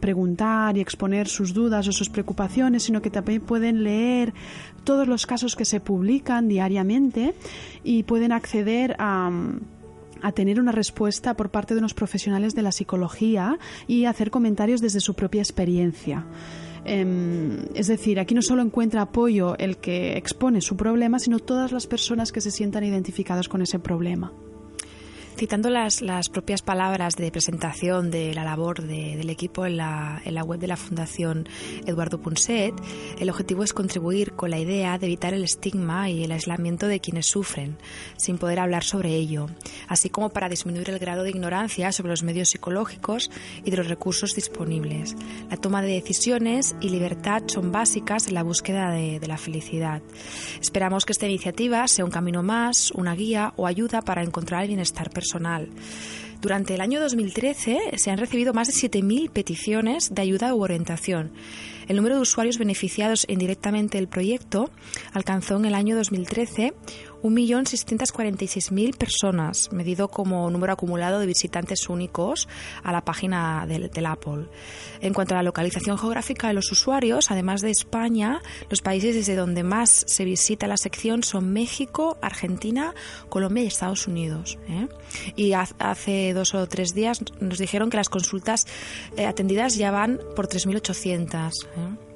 [0.00, 4.32] preguntar y exponer sus dudas o sus preocupaciones, sino que también pueden leer
[4.84, 7.34] todos los casos que se publican diariamente
[7.82, 9.30] y pueden acceder a
[10.22, 14.80] a tener una respuesta por parte de unos profesionales de la psicología y hacer comentarios
[14.80, 16.24] desde su propia experiencia.
[16.88, 21.72] Em, es decir, aquí no solo encuentra apoyo el que expone su problema, sino todas
[21.72, 24.32] las personas que se sientan identificadas con ese problema.
[25.36, 30.34] Citando las, las propias palabras de presentación de la labor del equipo en la, en
[30.34, 31.46] la web de la Fundación
[31.84, 32.72] Eduardo Punset,
[33.18, 37.00] el objetivo es contribuir con la idea de evitar el estigma y el aislamiento de
[37.00, 37.76] quienes sufren,
[38.16, 39.48] sin poder hablar sobre ello,
[39.88, 43.30] así como para disminuir el grado de ignorancia sobre los medios psicológicos
[43.62, 45.16] y de los recursos disponibles.
[45.50, 50.00] La toma de decisiones y libertad son básicas en la búsqueda de, de la felicidad.
[50.62, 54.68] Esperamos que esta iniciativa sea un camino más, una guía o ayuda para encontrar el
[54.68, 55.25] bienestar personal
[56.40, 61.32] durante el año 2013 se han recibido más de 7.000 peticiones de ayuda u orientación.
[61.88, 64.70] El número de usuarios beneficiados indirectamente del proyecto
[65.12, 66.74] alcanzó en el año 2013
[67.28, 72.48] 1.646.000 personas, medido como número acumulado de visitantes únicos
[72.82, 74.46] a la página del, Apple.
[75.00, 79.36] En cuanto a la localización geográfica de los usuarios, además de España, los países desde
[79.36, 82.94] donde más se visita la sección son México, Argentina,
[83.28, 84.58] Colombia y Estados Unidos.
[84.68, 84.88] ¿eh?
[85.34, 88.66] Y hace dos o tres días nos dijeron que las consultas
[89.16, 91.66] eh, atendidas ya van por 3.800.
[91.76, 92.06] ¿eh?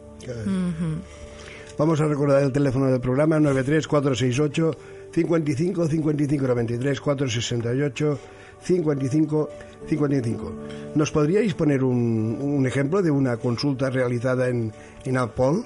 [1.79, 8.19] Vamos a recordar el teléfono del programa 93468 55 55 93 468
[8.63, 9.49] 55
[9.89, 10.53] 55.
[10.95, 14.73] ¿Nos podríais poner un, un ejemplo de una consulta realizada en,
[15.05, 15.63] en Apple?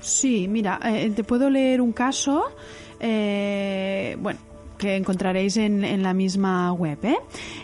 [0.00, 2.44] Sí, mira, eh, te puedo leer un caso.
[3.00, 4.38] Eh, bueno,
[4.78, 6.98] que encontraréis en, la misma web.
[7.02, 7.16] ¿eh?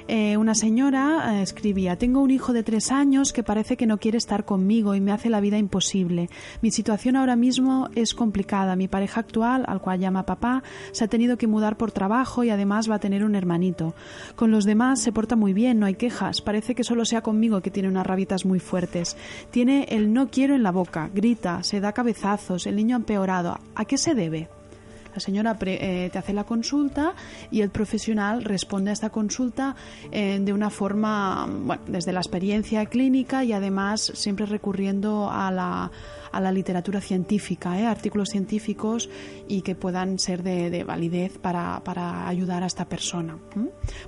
[0.09, 3.99] Eh, una señora eh, escribía, tengo un hijo de tres años que parece que no
[3.99, 6.29] quiere estar conmigo y me hace la vida imposible.
[6.61, 8.77] Mi situación ahora mismo es complicada.
[8.77, 10.62] Mi pareja actual, al cual llama papá,
[10.93, 13.95] se ha tenido que mudar por trabajo y además va a tener un hermanito.
[14.35, 16.43] Con los demás se porta muy bien, no hay quejas.
[16.43, 19.17] Parece que solo sea conmigo que tiene unas rabitas muy fuertes.
[19.51, 23.59] Tiene el no quiero en la boca, grita, se da cabezazos, el niño ha empeorado.
[23.75, 24.49] ¿A qué se debe?
[25.15, 27.15] La señora eh, te hace la consulta
[27.53, 29.77] y el profesional responde a esta consulta
[30.11, 35.93] eh, de una forma, bueno, desde la experiencia clínica y además siempre recurriendo a la
[36.35, 37.87] a la literatura científica, ¿eh?
[37.87, 39.09] artículos científicos
[39.47, 43.39] y que puedan ser de, validez para, para, ayudar a esta persona.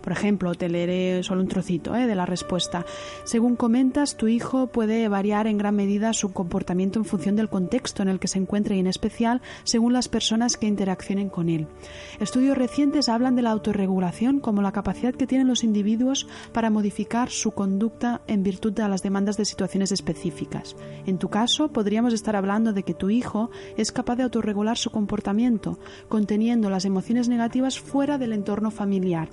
[0.03, 2.07] Por ejemplo, te leeré solo un trocito ¿eh?
[2.07, 2.85] de la respuesta.
[3.25, 8.03] Según comentas, tu hijo puede variar en gran medida su comportamiento en función del contexto
[8.03, 11.69] en el que se encuentre y en especial según las personas que interaccionen con él.
[12.19, 17.31] Estudios recientes hablan de la autorregulación como la capacidad que tienen los individuos para modificar
[17.31, 20.77] su conducta en virtud de las demandas de situaciones específicas.
[21.07, 24.91] En tu caso, podríamos estar hablando de que tu hijo es capaz de autorregular su
[24.91, 29.29] comportamiento, conteniendo las emociones negativas fuera del entorno familiar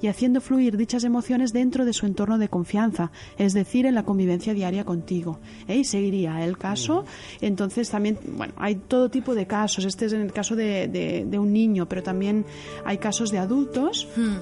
[0.00, 4.04] y haciendo fluir dichas emociones dentro de su entorno de confianza, es decir, en la
[4.04, 5.40] convivencia diaria contigo.
[5.68, 5.76] ¿Eh?
[5.76, 7.04] Y seguiría el caso.
[7.40, 9.84] Entonces también, bueno, hay todo tipo de casos.
[9.84, 12.44] Este es en el caso de, un niño, pero también
[12.84, 14.08] hay casos de adultos.
[14.16, 14.36] Hmm.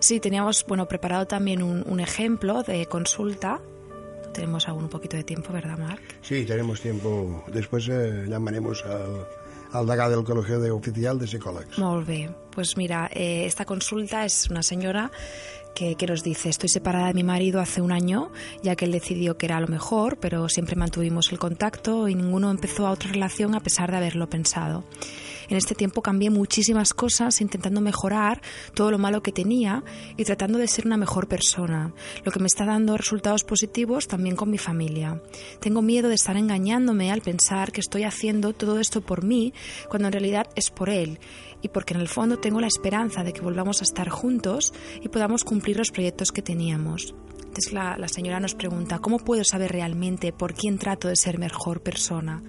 [0.00, 3.60] Sí, teníamos, bueno, preparado también un, un ejemplo de consulta
[4.32, 6.02] tenemos aún un poquito de tiempo, ¿verdad, Marc?
[6.22, 7.44] Sí, tenemos tiempo.
[7.52, 9.26] Después eh, llamaremos al,
[9.72, 11.78] al degà del Colegio de Oficial de Psicòlegs.
[11.78, 12.30] Molt bé.
[12.52, 15.10] Pues mira, eh, esta consulta es una señora
[15.74, 18.30] que, que, nos dice, estoy separada de mi marido hace un año,
[18.62, 22.50] ya que él decidió que era lo mejor, pero siempre mantuvimos el contacto y ninguno
[22.50, 24.84] empezó a otra relación a pesar de haberlo pensado.
[25.48, 28.40] En este tiempo cambié muchísimas cosas intentando mejorar
[28.74, 29.84] todo lo malo que tenía
[30.16, 31.92] y tratando de ser una mejor persona,
[32.24, 35.20] lo que me está dando resultados positivos también con mi familia.
[35.60, 39.52] Tengo miedo de estar engañándome al pensar que estoy haciendo todo esto por mí
[39.88, 41.18] cuando en realidad es por él
[41.62, 45.08] y porque en el fondo tengo la esperanza de que volvamos a estar juntos y
[45.08, 47.14] podamos cumplir los proyectos que teníamos.
[47.36, 51.38] Entonces la, la señora nos pregunta, ¿cómo puedo saber realmente por quién trato de ser
[51.38, 52.42] mejor persona?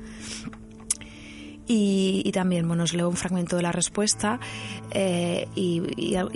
[1.65, 4.39] Y, también bueno, os leo un fragmento de la respuesta
[4.91, 5.81] eh, y,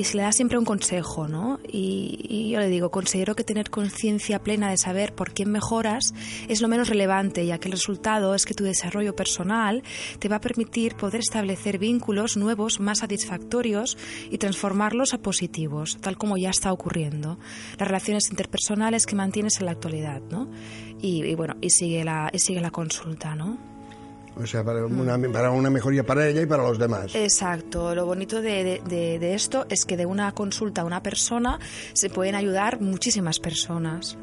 [0.03, 1.59] se le da siempre un consejo, ¿no?
[1.67, 6.13] Y, yo le digo, considero que tener conciencia plena de saber por quién mejoras
[6.47, 9.83] es lo menos relevante, ya que el resultado es que tu desarrollo personal
[10.19, 13.97] te va a permitir poder establecer vínculos nuevos más satisfactorios
[14.31, 17.37] y transformarlos a positivos, tal como ya está ocurriendo.
[17.77, 20.49] Las relaciones interpersonales que mantienes en la actualidad, ¿no?
[21.01, 23.76] Y, bueno, y sigue la, y sigue la consulta, ¿no?
[24.41, 25.31] O sea, para una, mm.
[25.31, 27.15] para una mejoría para ella y para los demás.
[27.15, 27.95] Exacto.
[27.95, 31.59] Lo bonito de, de, de, esto es que de una consulta a una persona
[31.93, 34.17] se pueden ayudar muchísimas personas.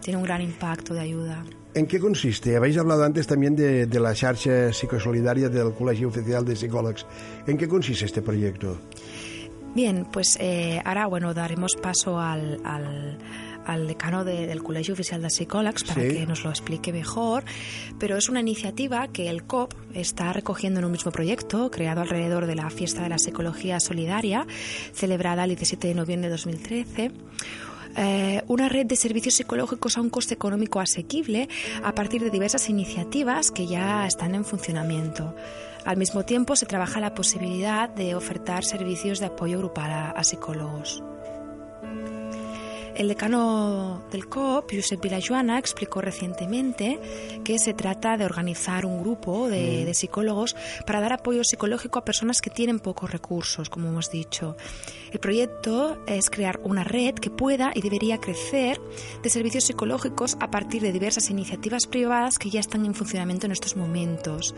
[0.00, 1.44] Tiene un gran impacto de ayuda.
[1.74, 2.56] ¿En qué consiste?
[2.56, 7.06] Habéis hablado antes también de, de la xarxa psicosolidaria del Colegio Oficial de Psicólogos.
[7.46, 8.78] ¿En qué consiste este proyecto?
[9.74, 13.18] Bien, pues eh, ahora bueno daremos paso al, al
[13.68, 16.08] al decano de, del Colegio Oficial de Psicòlegs para sí.
[16.08, 17.44] que nos lo explique mejor,
[17.98, 22.46] pero es una iniciativa que el COP está recogiendo en un mismo proyecto creado alrededor
[22.46, 24.46] de la Fiesta de la Psicología Solidaria,
[24.92, 27.12] celebrada el 17 de noviembre de 2013
[27.96, 31.48] eh, una red de servicios psicológicos a un coste económico asequible
[31.82, 35.34] a partir de diversas iniciativas que ya están en funcionamiento.
[35.84, 40.22] Al mismo tiempo, se trabaja la posibilidad de ofertar servicios de apoyo grupal a, a
[40.22, 41.02] psicólogos.
[42.98, 46.98] El decano del COP, Josep Vilajuana, explicó recientemente
[47.44, 49.86] que se trata de organizar un grupo de, mm.
[49.86, 54.56] de, psicólogos para dar apoyo psicológico a personas que tienen pocos recursos, como hemos dicho.
[55.12, 58.80] El proyecto es crear una red que pueda y debería crecer
[59.22, 63.52] de servicios psicológicos a partir de diversas iniciativas privadas que ya están en funcionamiento en
[63.52, 64.56] estos momentos,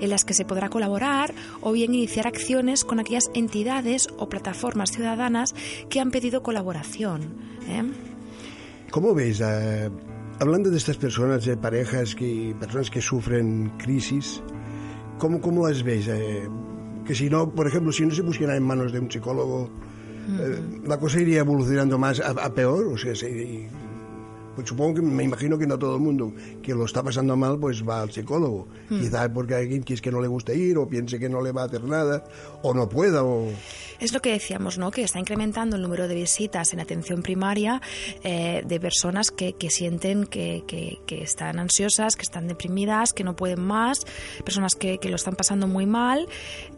[0.00, 4.92] en las que se podrá colaborar o bien iniciar acciones con aquellas entidades o plataformas
[4.92, 5.54] ciudadanas
[5.90, 7.52] que han pedido colaboración.
[7.68, 7.81] ¿eh?
[8.90, 9.40] ¿Cómo ves?
[9.40, 9.90] Uh,
[10.38, 14.42] hablando de estas personas, de parejas, que, personas que sufren crisis,
[15.18, 16.08] ¿cómo, cómo las ves?
[16.08, 16.48] Eh,
[17.06, 19.68] que si no, por ejemplo, si no se pusiera en manos de un psicólogo, uh
[20.30, 20.40] -huh.
[20.40, 23.68] eh, la cosa iría evolucionando más a, a peor, o sea, se,
[24.54, 27.58] pues supongo que me imagino que no todo el mundo que lo está pasando mal
[27.58, 28.68] pues va al psicólogo.
[28.90, 29.00] Mm.
[29.00, 31.40] Quizás porque hay alguien que es que no le gusta ir o piense que no
[31.40, 32.24] le va a hacer nada
[32.62, 33.48] o no pueda o...
[34.02, 34.90] Es lo que decíamos, ¿no?
[34.90, 37.80] Que está incrementando el número de visitas en atención primaria
[38.24, 43.36] eh, de personas que, que sienten que, que, están ansiosas, que están deprimidas, que no
[43.36, 44.04] pueden más,
[44.44, 46.26] personas que, lo están pasando muy mal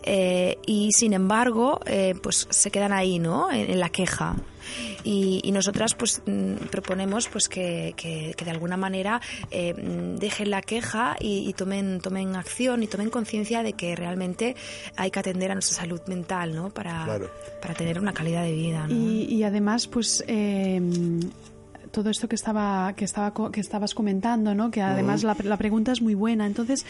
[0.03, 3.51] eh, y sin embargo eh, pues se quedan ahí, ¿no?
[3.51, 4.37] En, la queja.
[5.03, 9.21] Y, y, nosotras pues mm, proponemos pues que, que, que de alguna manera
[9.51, 9.75] eh,
[10.19, 14.57] dejen la queja y, y, tomen, tomen acción y tomen conciencia de que realmente
[14.97, 16.71] hay que atender a nuestra salud mental, ¿no?
[16.71, 17.31] Para, claro.
[17.61, 18.87] para tener una calidad de vida.
[18.87, 18.95] ¿no?
[18.95, 20.81] Y, y además, pues eh,
[21.95, 24.71] todo esto que estaba que estaba que estabas comentando, ¿no?
[24.71, 25.45] Que además uh -huh.
[25.45, 26.45] la, la, pregunta es muy buena.
[26.45, 26.85] Entonces,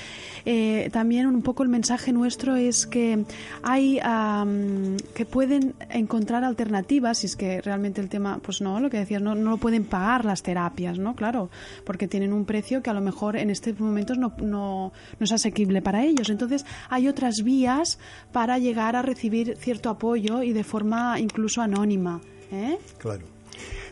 [0.46, 3.24] eh, también un poco el mensaje nuestro es que
[3.62, 8.88] hay um, que pueden encontrar alternativas, si es que realmente el tema, pues no, lo
[8.88, 11.14] que decías, no, no lo pueden pagar las terapias, ¿no?
[11.14, 11.50] Claro,
[11.84, 15.32] porque tienen un precio que a lo mejor en estos momentos no, no, no es
[15.32, 16.30] asequible para ellos.
[16.30, 17.98] Entonces, hay otras vías
[18.32, 22.22] para llegar a recibir cierto apoyo y de forma incluso anónima.
[22.50, 22.78] ¿eh?
[22.98, 23.33] Claro.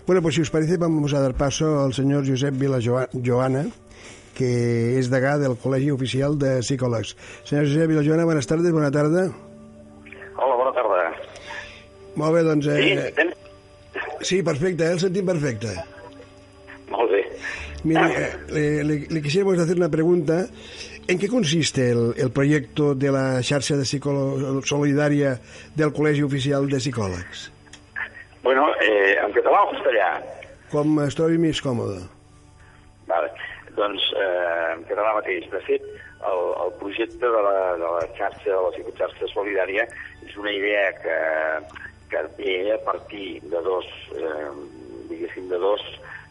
[0.07, 3.67] Bueno, pues si os parece vamos a dar paso al señor Josep Vila Joana,
[4.35, 7.15] que és degà del Col·legi Oficial de Psicòlegs.
[7.47, 9.29] Senyor Josep Vila Joana, buenas tardes, bona tarda.
[10.37, 11.05] Hola, bona tarda.
[12.19, 12.67] Molt bé, doncs...
[12.67, 13.13] Eh...
[13.13, 14.97] Sí, sí, perfecte, eh?
[14.97, 15.77] el sentim perfecte.
[16.91, 17.23] Molt bé.
[17.85, 20.47] Mire, eh, le, le, le quisiéramos hacer una pregunta.
[21.07, 25.39] ¿En qué consiste el, el proyecto de la xarxa de solidaria
[25.75, 27.51] del Col·legi Oficial de Psicòlegs?
[28.43, 30.09] Bueno, eh, en català o castellà?
[30.73, 32.01] Com es trobi més còmode.
[33.07, 33.31] Vale.
[33.77, 35.47] Doncs eh, en català mateix.
[35.53, 35.85] De fet,
[36.29, 39.87] el, el projecte de la, de la xarxa, de la psicoxarxa solidària,
[40.27, 41.19] és una idea que,
[42.11, 43.89] que ve a partir de dos,
[44.19, 44.51] eh,
[45.13, 45.87] diguéssim, de dos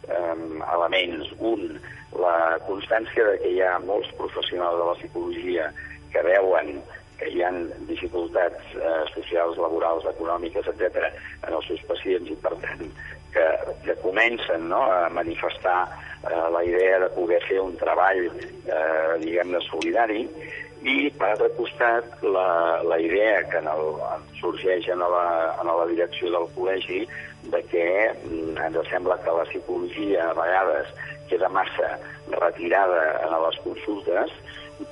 [0.09, 0.35] eh,
[0.75, 1.31] elements.
[1.39, 1.79] Un,
[2.19, 5.71] la constància de que hi ha molts professionals de la psicologia
[6.11, 6.81] que veuen
[7.21, 7.51] que hi ha
[7.85, 11.11] dificultats eh, socials, laborals, econòmiques, etc
[11.45, 12.87] en els seus pacients i, per tant,
[13.31, 13.45] que,
[13.85, 19.61] que comencen no, a manifestar eh, la idea de poder fer un treball, eh, diguem-ne,
[19.69, 20.25] solidari,
[20.81, 23.91] i, per altre costat, la, la idea que en el,
[24.39, 25.25] sorgeix en la,
[25.61, 27.03] en la direcció del col·legi
[27.53, 30.89] de que mm, ens sembla que la psicologia a vegades
[31.29, 31.93] queda massa
[32.33, 34.33] retirada en les consultes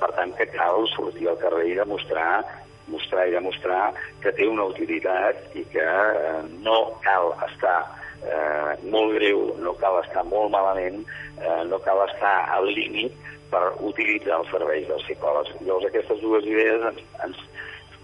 [0.00, 2.42] per tant que cal sortir al carrer i demostrar
[2.90, 7.78] mostrar i demostrar que té una utilitat i que eh, no cal estar
[8.26, 11.04] eh, molt greu, no cal estar molt malament,
[11.38, 13.14] eh, no cal estar al límit
[13.50, 15.54] per utilitzar els serveis dels psicòlegs.
[15.62, 17.40] Llavors aquestes dues idees ens, ens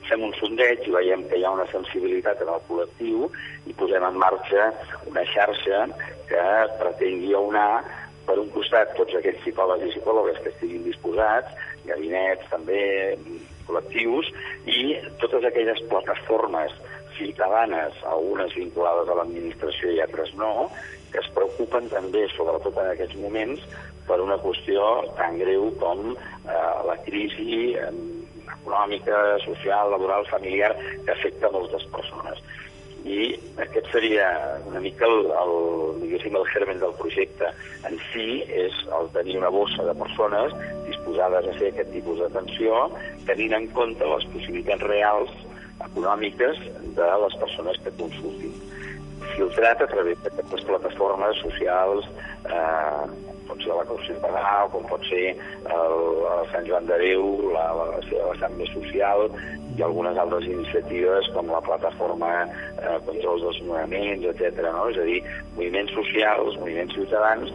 [0.09, 3.29] fem un sondeig i veiem que hi ha una sensibilitat en el col·lectiu
[3.67, 4.71] i posem en marxa
[5.11, 5.87] una xarxa
[6.31, 6.43] que
[6.81, 7.83] pretengui aunar
[8.27, 12.83] per un costat tots aquells psicòlegs i psicòlogues que estiguin disposats, gabinets també,
[13.67, 14.31] col·lectius,
[14.71, 16.75] i totes aquelles plataformes
[17.17, 20.69] ciutadanes, algunes vinculades a l'administració i altres no,
[21.13, 23.63] que es preocupen també, sobretot en aquests moments,
[24.07, 24.83] per una qüestió
[25.19, 27.91] tan greu com eh, la crisi eh,
[28.59, 30.75] econòmica, social, laboral, familiar,
[31.05, 32.43] que afecta moltes persones.
[33.07, 34.27] I aquest seria
[34.67, 37.53] una mica el, el, el germen del projecte.
[37.87, 40.55] En si és el tenir una bossa de persones
[40.89, 42.89] disposades a fer aquest tipus d'atenció,
[43.31, 45.31] tenint en compte les possibilitats reals
[45.87, 46.59] econòmiques
[46.99, 48.57] de les persones que consultin
[49.35, 52.07] filtrat a través d'aquestes plataformes socials,
[52.49, 53.05] eh,
[53.49, 55.37] pot ser la Cruz Ciutadà, com pot ser
[55.77, 56.26] el
[56.57, 59.27] Sant Joan de Déu, la, la, seva vessant més social,
[59.77, 64.63] i algunes altres iniciatives com la plataforma eh, contra els desnonaments, etc.
[64.73, 64.87] No?
[64.89, 65.19] És a dir,
[65.59, 67.53] moviments socials, moviments ciutadans,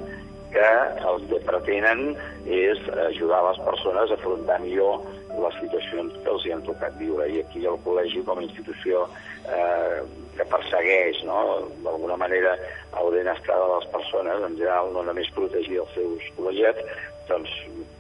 [0.52, 0.68] que
[1.08, 2.12] el que pretenen
[2.46, 5.00] és ajudar les persones a afrontar millor
[5.32, 7.26] les situacions que els hi han tocat viure.
[7.26, 9.06] I aquí el col·legi, com a institució
[9.48, 10.02] eh,
[10.38, 11.40] que persegueix no?
[11.88, 12.54] d'alguna manera
[13.00, 16.84] el benestar de les persones, en general no només protegir els seus col·legiats,
[17.32, 17.56] doncs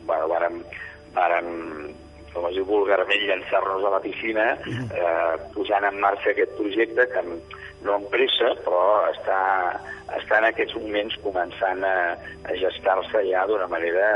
[0.06, 0.62] bueno, vàrem,
[1.16, 1.52] vàrem
[2.34, 7.24] com es diu vulgarment, llançar-nos a la piscina, eh, posant en marxa aquest projecte que
[7.84, 9.42] no amb pressa, però està,
[10.20, 11.96] està en aquests moments començant a,
[12.48, 14.08] a gestar-se ja d'una manera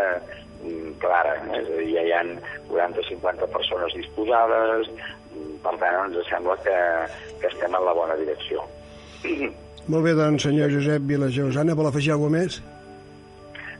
[0.62, 1.36] mm, clara.
[1.42, 1.60] Eh?
[1.60, 2.24] És a dir, ja hi ha
[2.72, 4.94] 40-50 persones disposades,
[5.34, 6.80] mm, per tant, ens sembla que,
[7.42, 8.64] que estem en la bona direcció.
[9.92, 12.62] Molt bé, doncs, senyor Josep Vilajeusana, vol afegir alguna més?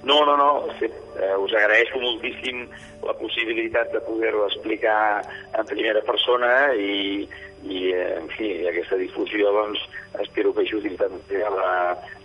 [0.06, 2.68] No, no, no, sí, eh, us agraeixo moltíssim
[3.02, 5.26] la possibilitat de poder-ho explicar
[5.58, 7.26] en primera persona i,
[7.66, 9.82] i eh, en fi, aquesta difusió doncs,
[10.22, 11.50] espero que ajudi també a,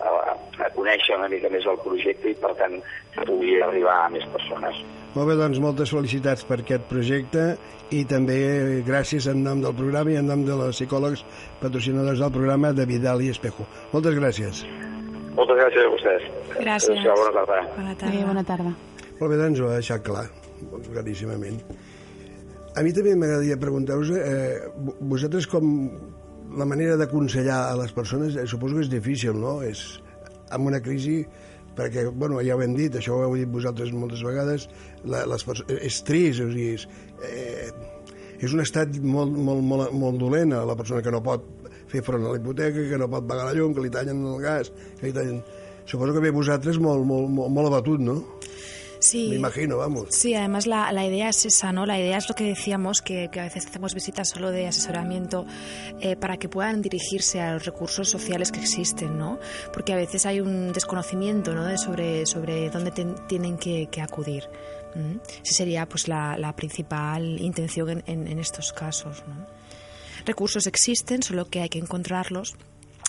[0.05, 0.13] a,
[0.61, 2.77] a conèixer una mica més el projecte i per tant
[3.17, 4.85] que pugui arribar a més persones.
[5.17, 7.47] Molt bé, doncs moltes felicitats per aquest projecte
[7.97, 8.39] i també
[8.87, 11.25] gràcies en nom del programa i en nom de les psicòlegs
[11.65, 13.65] patrocinadors del programa de Vidal i Espejo.
[13.97, 14.67] Moltes gràcies.
[15.37, 16.25] Moltes gràcies a vostès.
[16.59, 16.99] Gràcies.
[16.99, 17.61] Adéu, bona tarda.
[17.77, 18.15] Bona tarda.
[18.15, 18.73] Bé, bona tarda.
[19.21, 20.25] Molt bé, doncs ho ha deixat clar,
[20.89, 21.61] claríssimament.
[22.79, 24.59] A mi també m'agradaria preguntar-vos, eh,
[25.01, 25.91] vosaltres com
[26.57, 29.61] la manera d'aconsellar a les persones, eh, suposo que és difícil, no?
[29.63, 30.01] És
[30.51, 31.25] amb una crisi
[31.77, 34.69] perquè, bueno, ja ho hem dit, això ho heu dit vosaltres moltes vegades,
[35.05, 35.47] la, les
[35.81, 36.89] és trist, o sigui, és,
[37.23, 37.71] eh,
[38.41, 41.60] és un estat molt, molt, molt, molt dolent a la persona que no pot
[41.91, 44.39] fer front a la hipoteca, que no pot pagar la llum, que li tallen el
[44.43, 45.43] gas, que li tallen...
[45.91, 48.21] Suposo que ve vosaltres molt, molt, molt, molt abatut, ¿no?
[49.01, 49.29] Sí.
[49.31, 50.09] Me imagino, vamos.
[50.11, 51.87] Sí, además la, la, idea es esa, ¿no?
[51.87, 55.47] La idea es lo que decíamos, que, que a veces hacemos visitas solo de asesoramiento
[56.01, 59.41] eh, para que puedan dirigirse a los recursos sociales que existen, ¿no?
[59.73, 61.65] Porque a veces hay un desconocimiento, ¿no?
[61.65, 64.45] De sobre, sobre dónde ten, tienen que, que acudir.
[64.95, 65.19] ¿Mm?
[65.45, 69.60] Esa sería pues la, la principal intención en, en, en estos casos, ¿no?
[70.27, 72.57] Recursos existen, solo que hay que encontrarlos.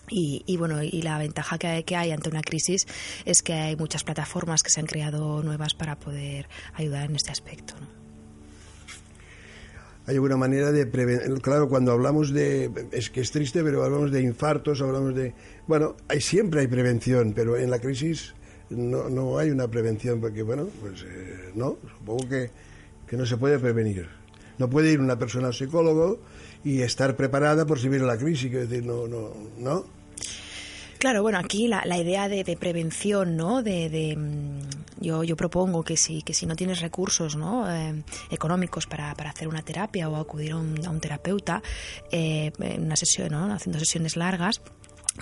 [0.09, 2.85] Y, y, bueno, y la ventaja que hay, que hay ante una crisis
[3.23, 7.31] es que hay muchas plataformas que se han creado nuevas para poder ayudar en este
[7.31, 7.75] aspecto.
[7.79, 8.01] ¿no?
[10.07, 11.41] Hay alguna manera de prevenir.
[11.41, 12.71] Claro, cuando hablamos de.
[12.91, 15.33] Es que es triste, pero hablamos de infartos, hablamos de.
[15.67, 18.33] Bueno, hay, siempre hay prevención, pero en la crisis
[18.69, 22.49] no, no hay una prevención, porque, bueno, pues eh, no, supongo que,
[23.07, 24.09] que no se puede prevenir.
[24.57, 26.19] No puede ir una persona al psicólogo
[26.63, 29.85] y estar preparada por si viene la crisis, que decir, no, no, no.
[30.97, 33.63] Claro, bueno, aquí la, la idea de, de, prevención, ¿no?
[33.63, 34.59] De, de, mm,
[35.01, 37.69] yo, yo propongo que si, que si no tienes recursos ¿no?
[37.69, 41.63] Eh, económicos para, para, hacer una terapia o acudir a un, a un terapeuta
[42.11, 43.51] eh, en una sesión, ¿no?
[43.51, 44.61] haciendo sesiones largas,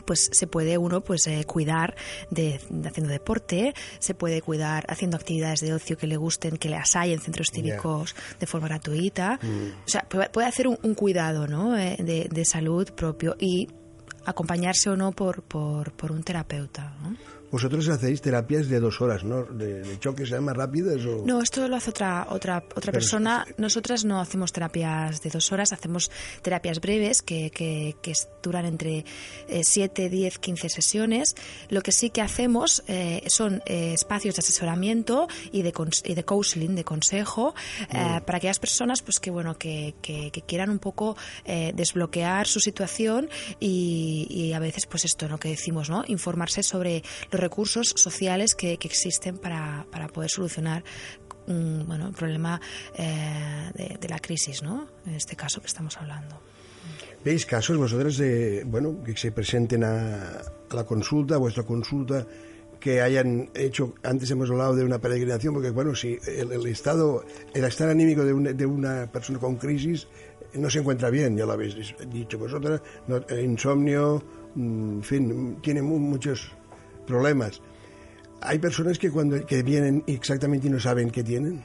[0.06, 1.96] pues se puede uno pues eh, cuidar
[2.30, 6.70] de, de, haciendo deporte, se puede cuidar haciendo actividades de ocio que le gusten, que
[6.70, 8.38] las hay en centros cívicos yeah.
[8.40, 9.40] de forma gratuita.
[9.42, 9.84] Mm.
[9.86, 11.78] O sea, puede, puede hacer un, un cuidado ¿no?
[11.78, 13.68] Eh, de, de, salud propio y
[14.26, 16.96] acompañarse o no por, por, por un terapeuta.
[17.02, 17.39] ¿no?
[17.52, 19.44] Vosotros hacéis terapias de dos horas, ¿no?
[19.44, 21.24] De, de choque, ¿se llama rápidas o...?
[21.26, 23.46] No, esto lo hace otra otra otra persona.
[23.48, 28.66] Es, Nosotras no hacemos terapias de dos horas, hacemos terapias breves que, que, que duran
[28.66, 29.06] entre
[29.48, 31.36] eh, 7, 10, 15 sesiones.
[31.70, 35.74] Lo que sí que hacemos eh, son eh, espacios de asesoramiento y de,
[36.06, 37.54] y de counseling, de consejo,
[37.90, 38.24] mm.
[38.26, 42.60] para aquellas personas pues que, bueno, que, que, que quieran un poco eh, desbloquear su
[42.60, 43.30] situación
[43.60, 45.38] y, y, a veces pues esto, ¿no?
[45.38, 46.04] Que decimos, ¿no?
[46.08, 50.84] Informarse sobre los recursos sociales que, que existen para, para, poder solucionar
[51.48, 52.60] un, bueno, el problema
[52.96, 54.88] eh, de, de, la crisis, ¿no?
[55.06, 56.40] En este caso que estamos hablando.
[57.24, 62.26] ¿Veis casos vosotros de, bueno, que se presenten a, a la consulta, a vuestra consulta,
[62.80, 67.26] que hayan hecho, antes hemos hablado de una peregrinación, porque bueno, si el, el estado,
[67.54, 70.08] el estar anímico de, un, de una persona con crisis
[70.54, 71.76] no se encuentra bien, ya lo habéis
[72.10, 74.24] dicho vosotras, no, insomnio,
[74.56, 76.52] en fin, tiene muchos
[77.10, 77.62] problemas.
[78.42, 81.64] hay personas que cuando que vienen exactamente y no saben qué tienen.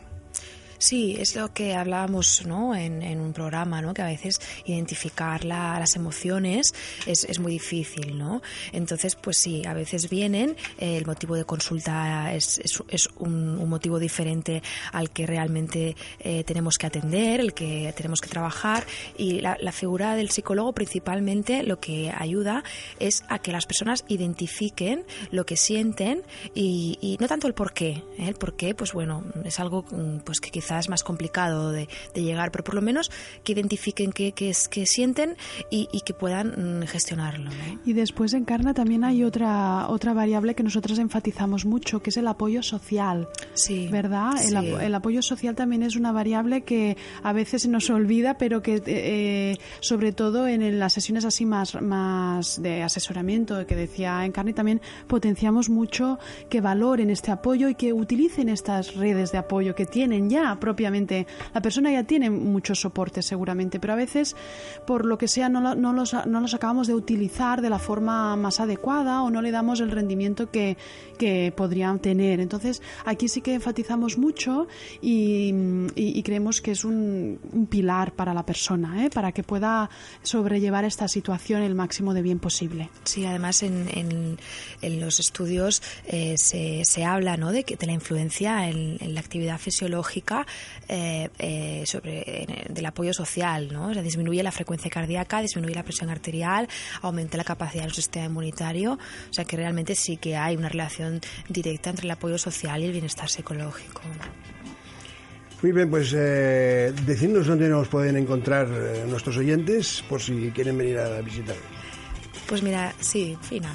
[0.79, 2.75] Sí, es lo que hablábamos ¿no?
[2.75, 3.95] en, un programa, ¿no?
[3.95, 6.75] que a veces identificar las emociones
[7.07, 8.19] es, muy difícil.
[8.19, 8.43] ¿no?
[8.73, 13.99] Entonces, pues sí, a veces vienen, eh, el motivo de consulta es, es, un, motivo
[13.99, 14.63] diferente
[14.93, 20.15] al que realmente eh, tenemos que atender, el que tenemos que trabajar y la, figura
[20.15, 22.63] del psicólogo principalmente lo que ayuda
[23.01, 26.23] es a que las personas identifiquen lo que sienten
[26.55, 28.03] y, no tanto el por qué.
[28.19, 28.29] ¿eh?
[28.29, 31.89] El por qué, pues bueno, es algo mm, pues que quizás es más complicado de,
[32.15, 33.11] llegar, pero por lo menos
[33.43, 35.37] que identifiquen qué, es, que sienten
[35.71, 37.51] y, que puedan mm, gestionarlo.
[37.85, 42.17] Y después en Carna también hay otra, otra variable que nosotros enfatizamos mucho, que es
[42.17, 43.29] el apoyo social.
[43.55, 43.89] Sí.
[43.91, 44.33] ¿Verdad?
[44.81, 48.83] El, apoyo social también es una variable que a veces se nos olvida, pero que
[48.87, 54.81] eh, sobre todo en, las sesiones así más, más de asesoramiento que decía Encarni también
[55.07, 60.31] potenciamos mucho que valoren este apoyo y que utilicen estas redes de apoyo que tienen
[60.31, 61.27] ya propiamente.
[61.53, 64.37] La persona ya tiene muchos soportes seguramente, pero a veces,
[64.87, 68.37] por lo que sea, no, no, los, no los acabamos de utilizar de la forma
[68.37, 70.77] más adecuada o no le damos el rendimiento que,
[71.19, 72.41] que podrían tener.
[72.41, 74.67] Entonces, aquí sí que enfatizamos mucho
[75.01, 77.39] y, creemos que es un,
[77.71, 79.11] pilar para la persona, ¿eh?
[79.11, 79.91] para que pueda
[80.23, 82.89] sobrellevar esta situación el máximo de bien posible.
[83.05, 83.89] Sí, además en,
[84.81, 87.53] en, los estudios eh, se, se, habla ¿no?
[87.53, 90.44] de, que, de la influencia en, en la actividad fisiológica
[90.89, 93.89] eh, eh, sobre del apoyo social, ¿no?
[93.89, 96.69] O sea, disminuye la frecuencia cardíaca, disminuye la presión arterial,
[97.03, 101.21] aumenta la capacidad del sistema inmunitario, o sea que realmente sí que hay una relación
[101.49, 104.03] directa entre el apoyo social y el bienestar psicológico.
[105.65, 110.77] Muy bien, pues eh, decidnos dónde nos pueden encontrar eh, nuestros oyentes por si quieren
[110.77, 111.57] venir a visitar.
[112.47, 113.75] Pues mira, sí, fina.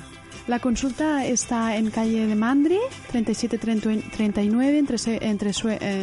[0.49, 2.79] La consulta está en calle de Mandri,
[3.11, 5.51] 3739, entre, entre,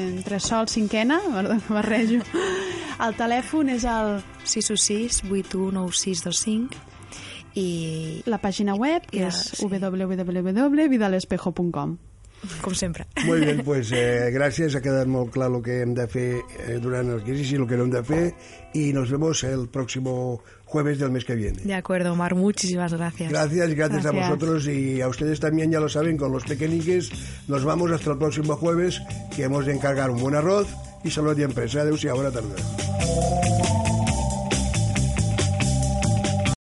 [0.06, 1.20] entre Sol Cinquena,
[1.68, 2.22] barrejo.
[3.02, 6.78] El telèfon és el 616 819625
[7.58, 9.66] i la pàgina web és sí.
[9.66, 11.98] www.vidalespejo.com
[12.62, 13.06] com sempre.
[13.24, 14.74] Muy bien, pues eh, gracias.
[14.74, 17.66] Ha quedado molt clar lo que hem de fer eh, durant el crisis y lo
[17.66, 18.34] que no hem de fer
[18.72, 21.62] y nos vemos el próximo jueves del mes que viene.
[21.62, 23.30] De acuerdo, Omar, muchísimas gracias.
[23.30, 24.24] Gracias, gracias, gracias.
[24.24, 27.10] a vosotros y a ustedes también, ya lo saben, con los pequeñiques.
[27.48, 29.00] Nos vamos hasta el próximo jueves,
[29.34, 30.68] que hemos de encargar un buen arroz
[31.04, 31.80] y salud y empresa.
[31.80, 33.55] Adiós y buena tarde.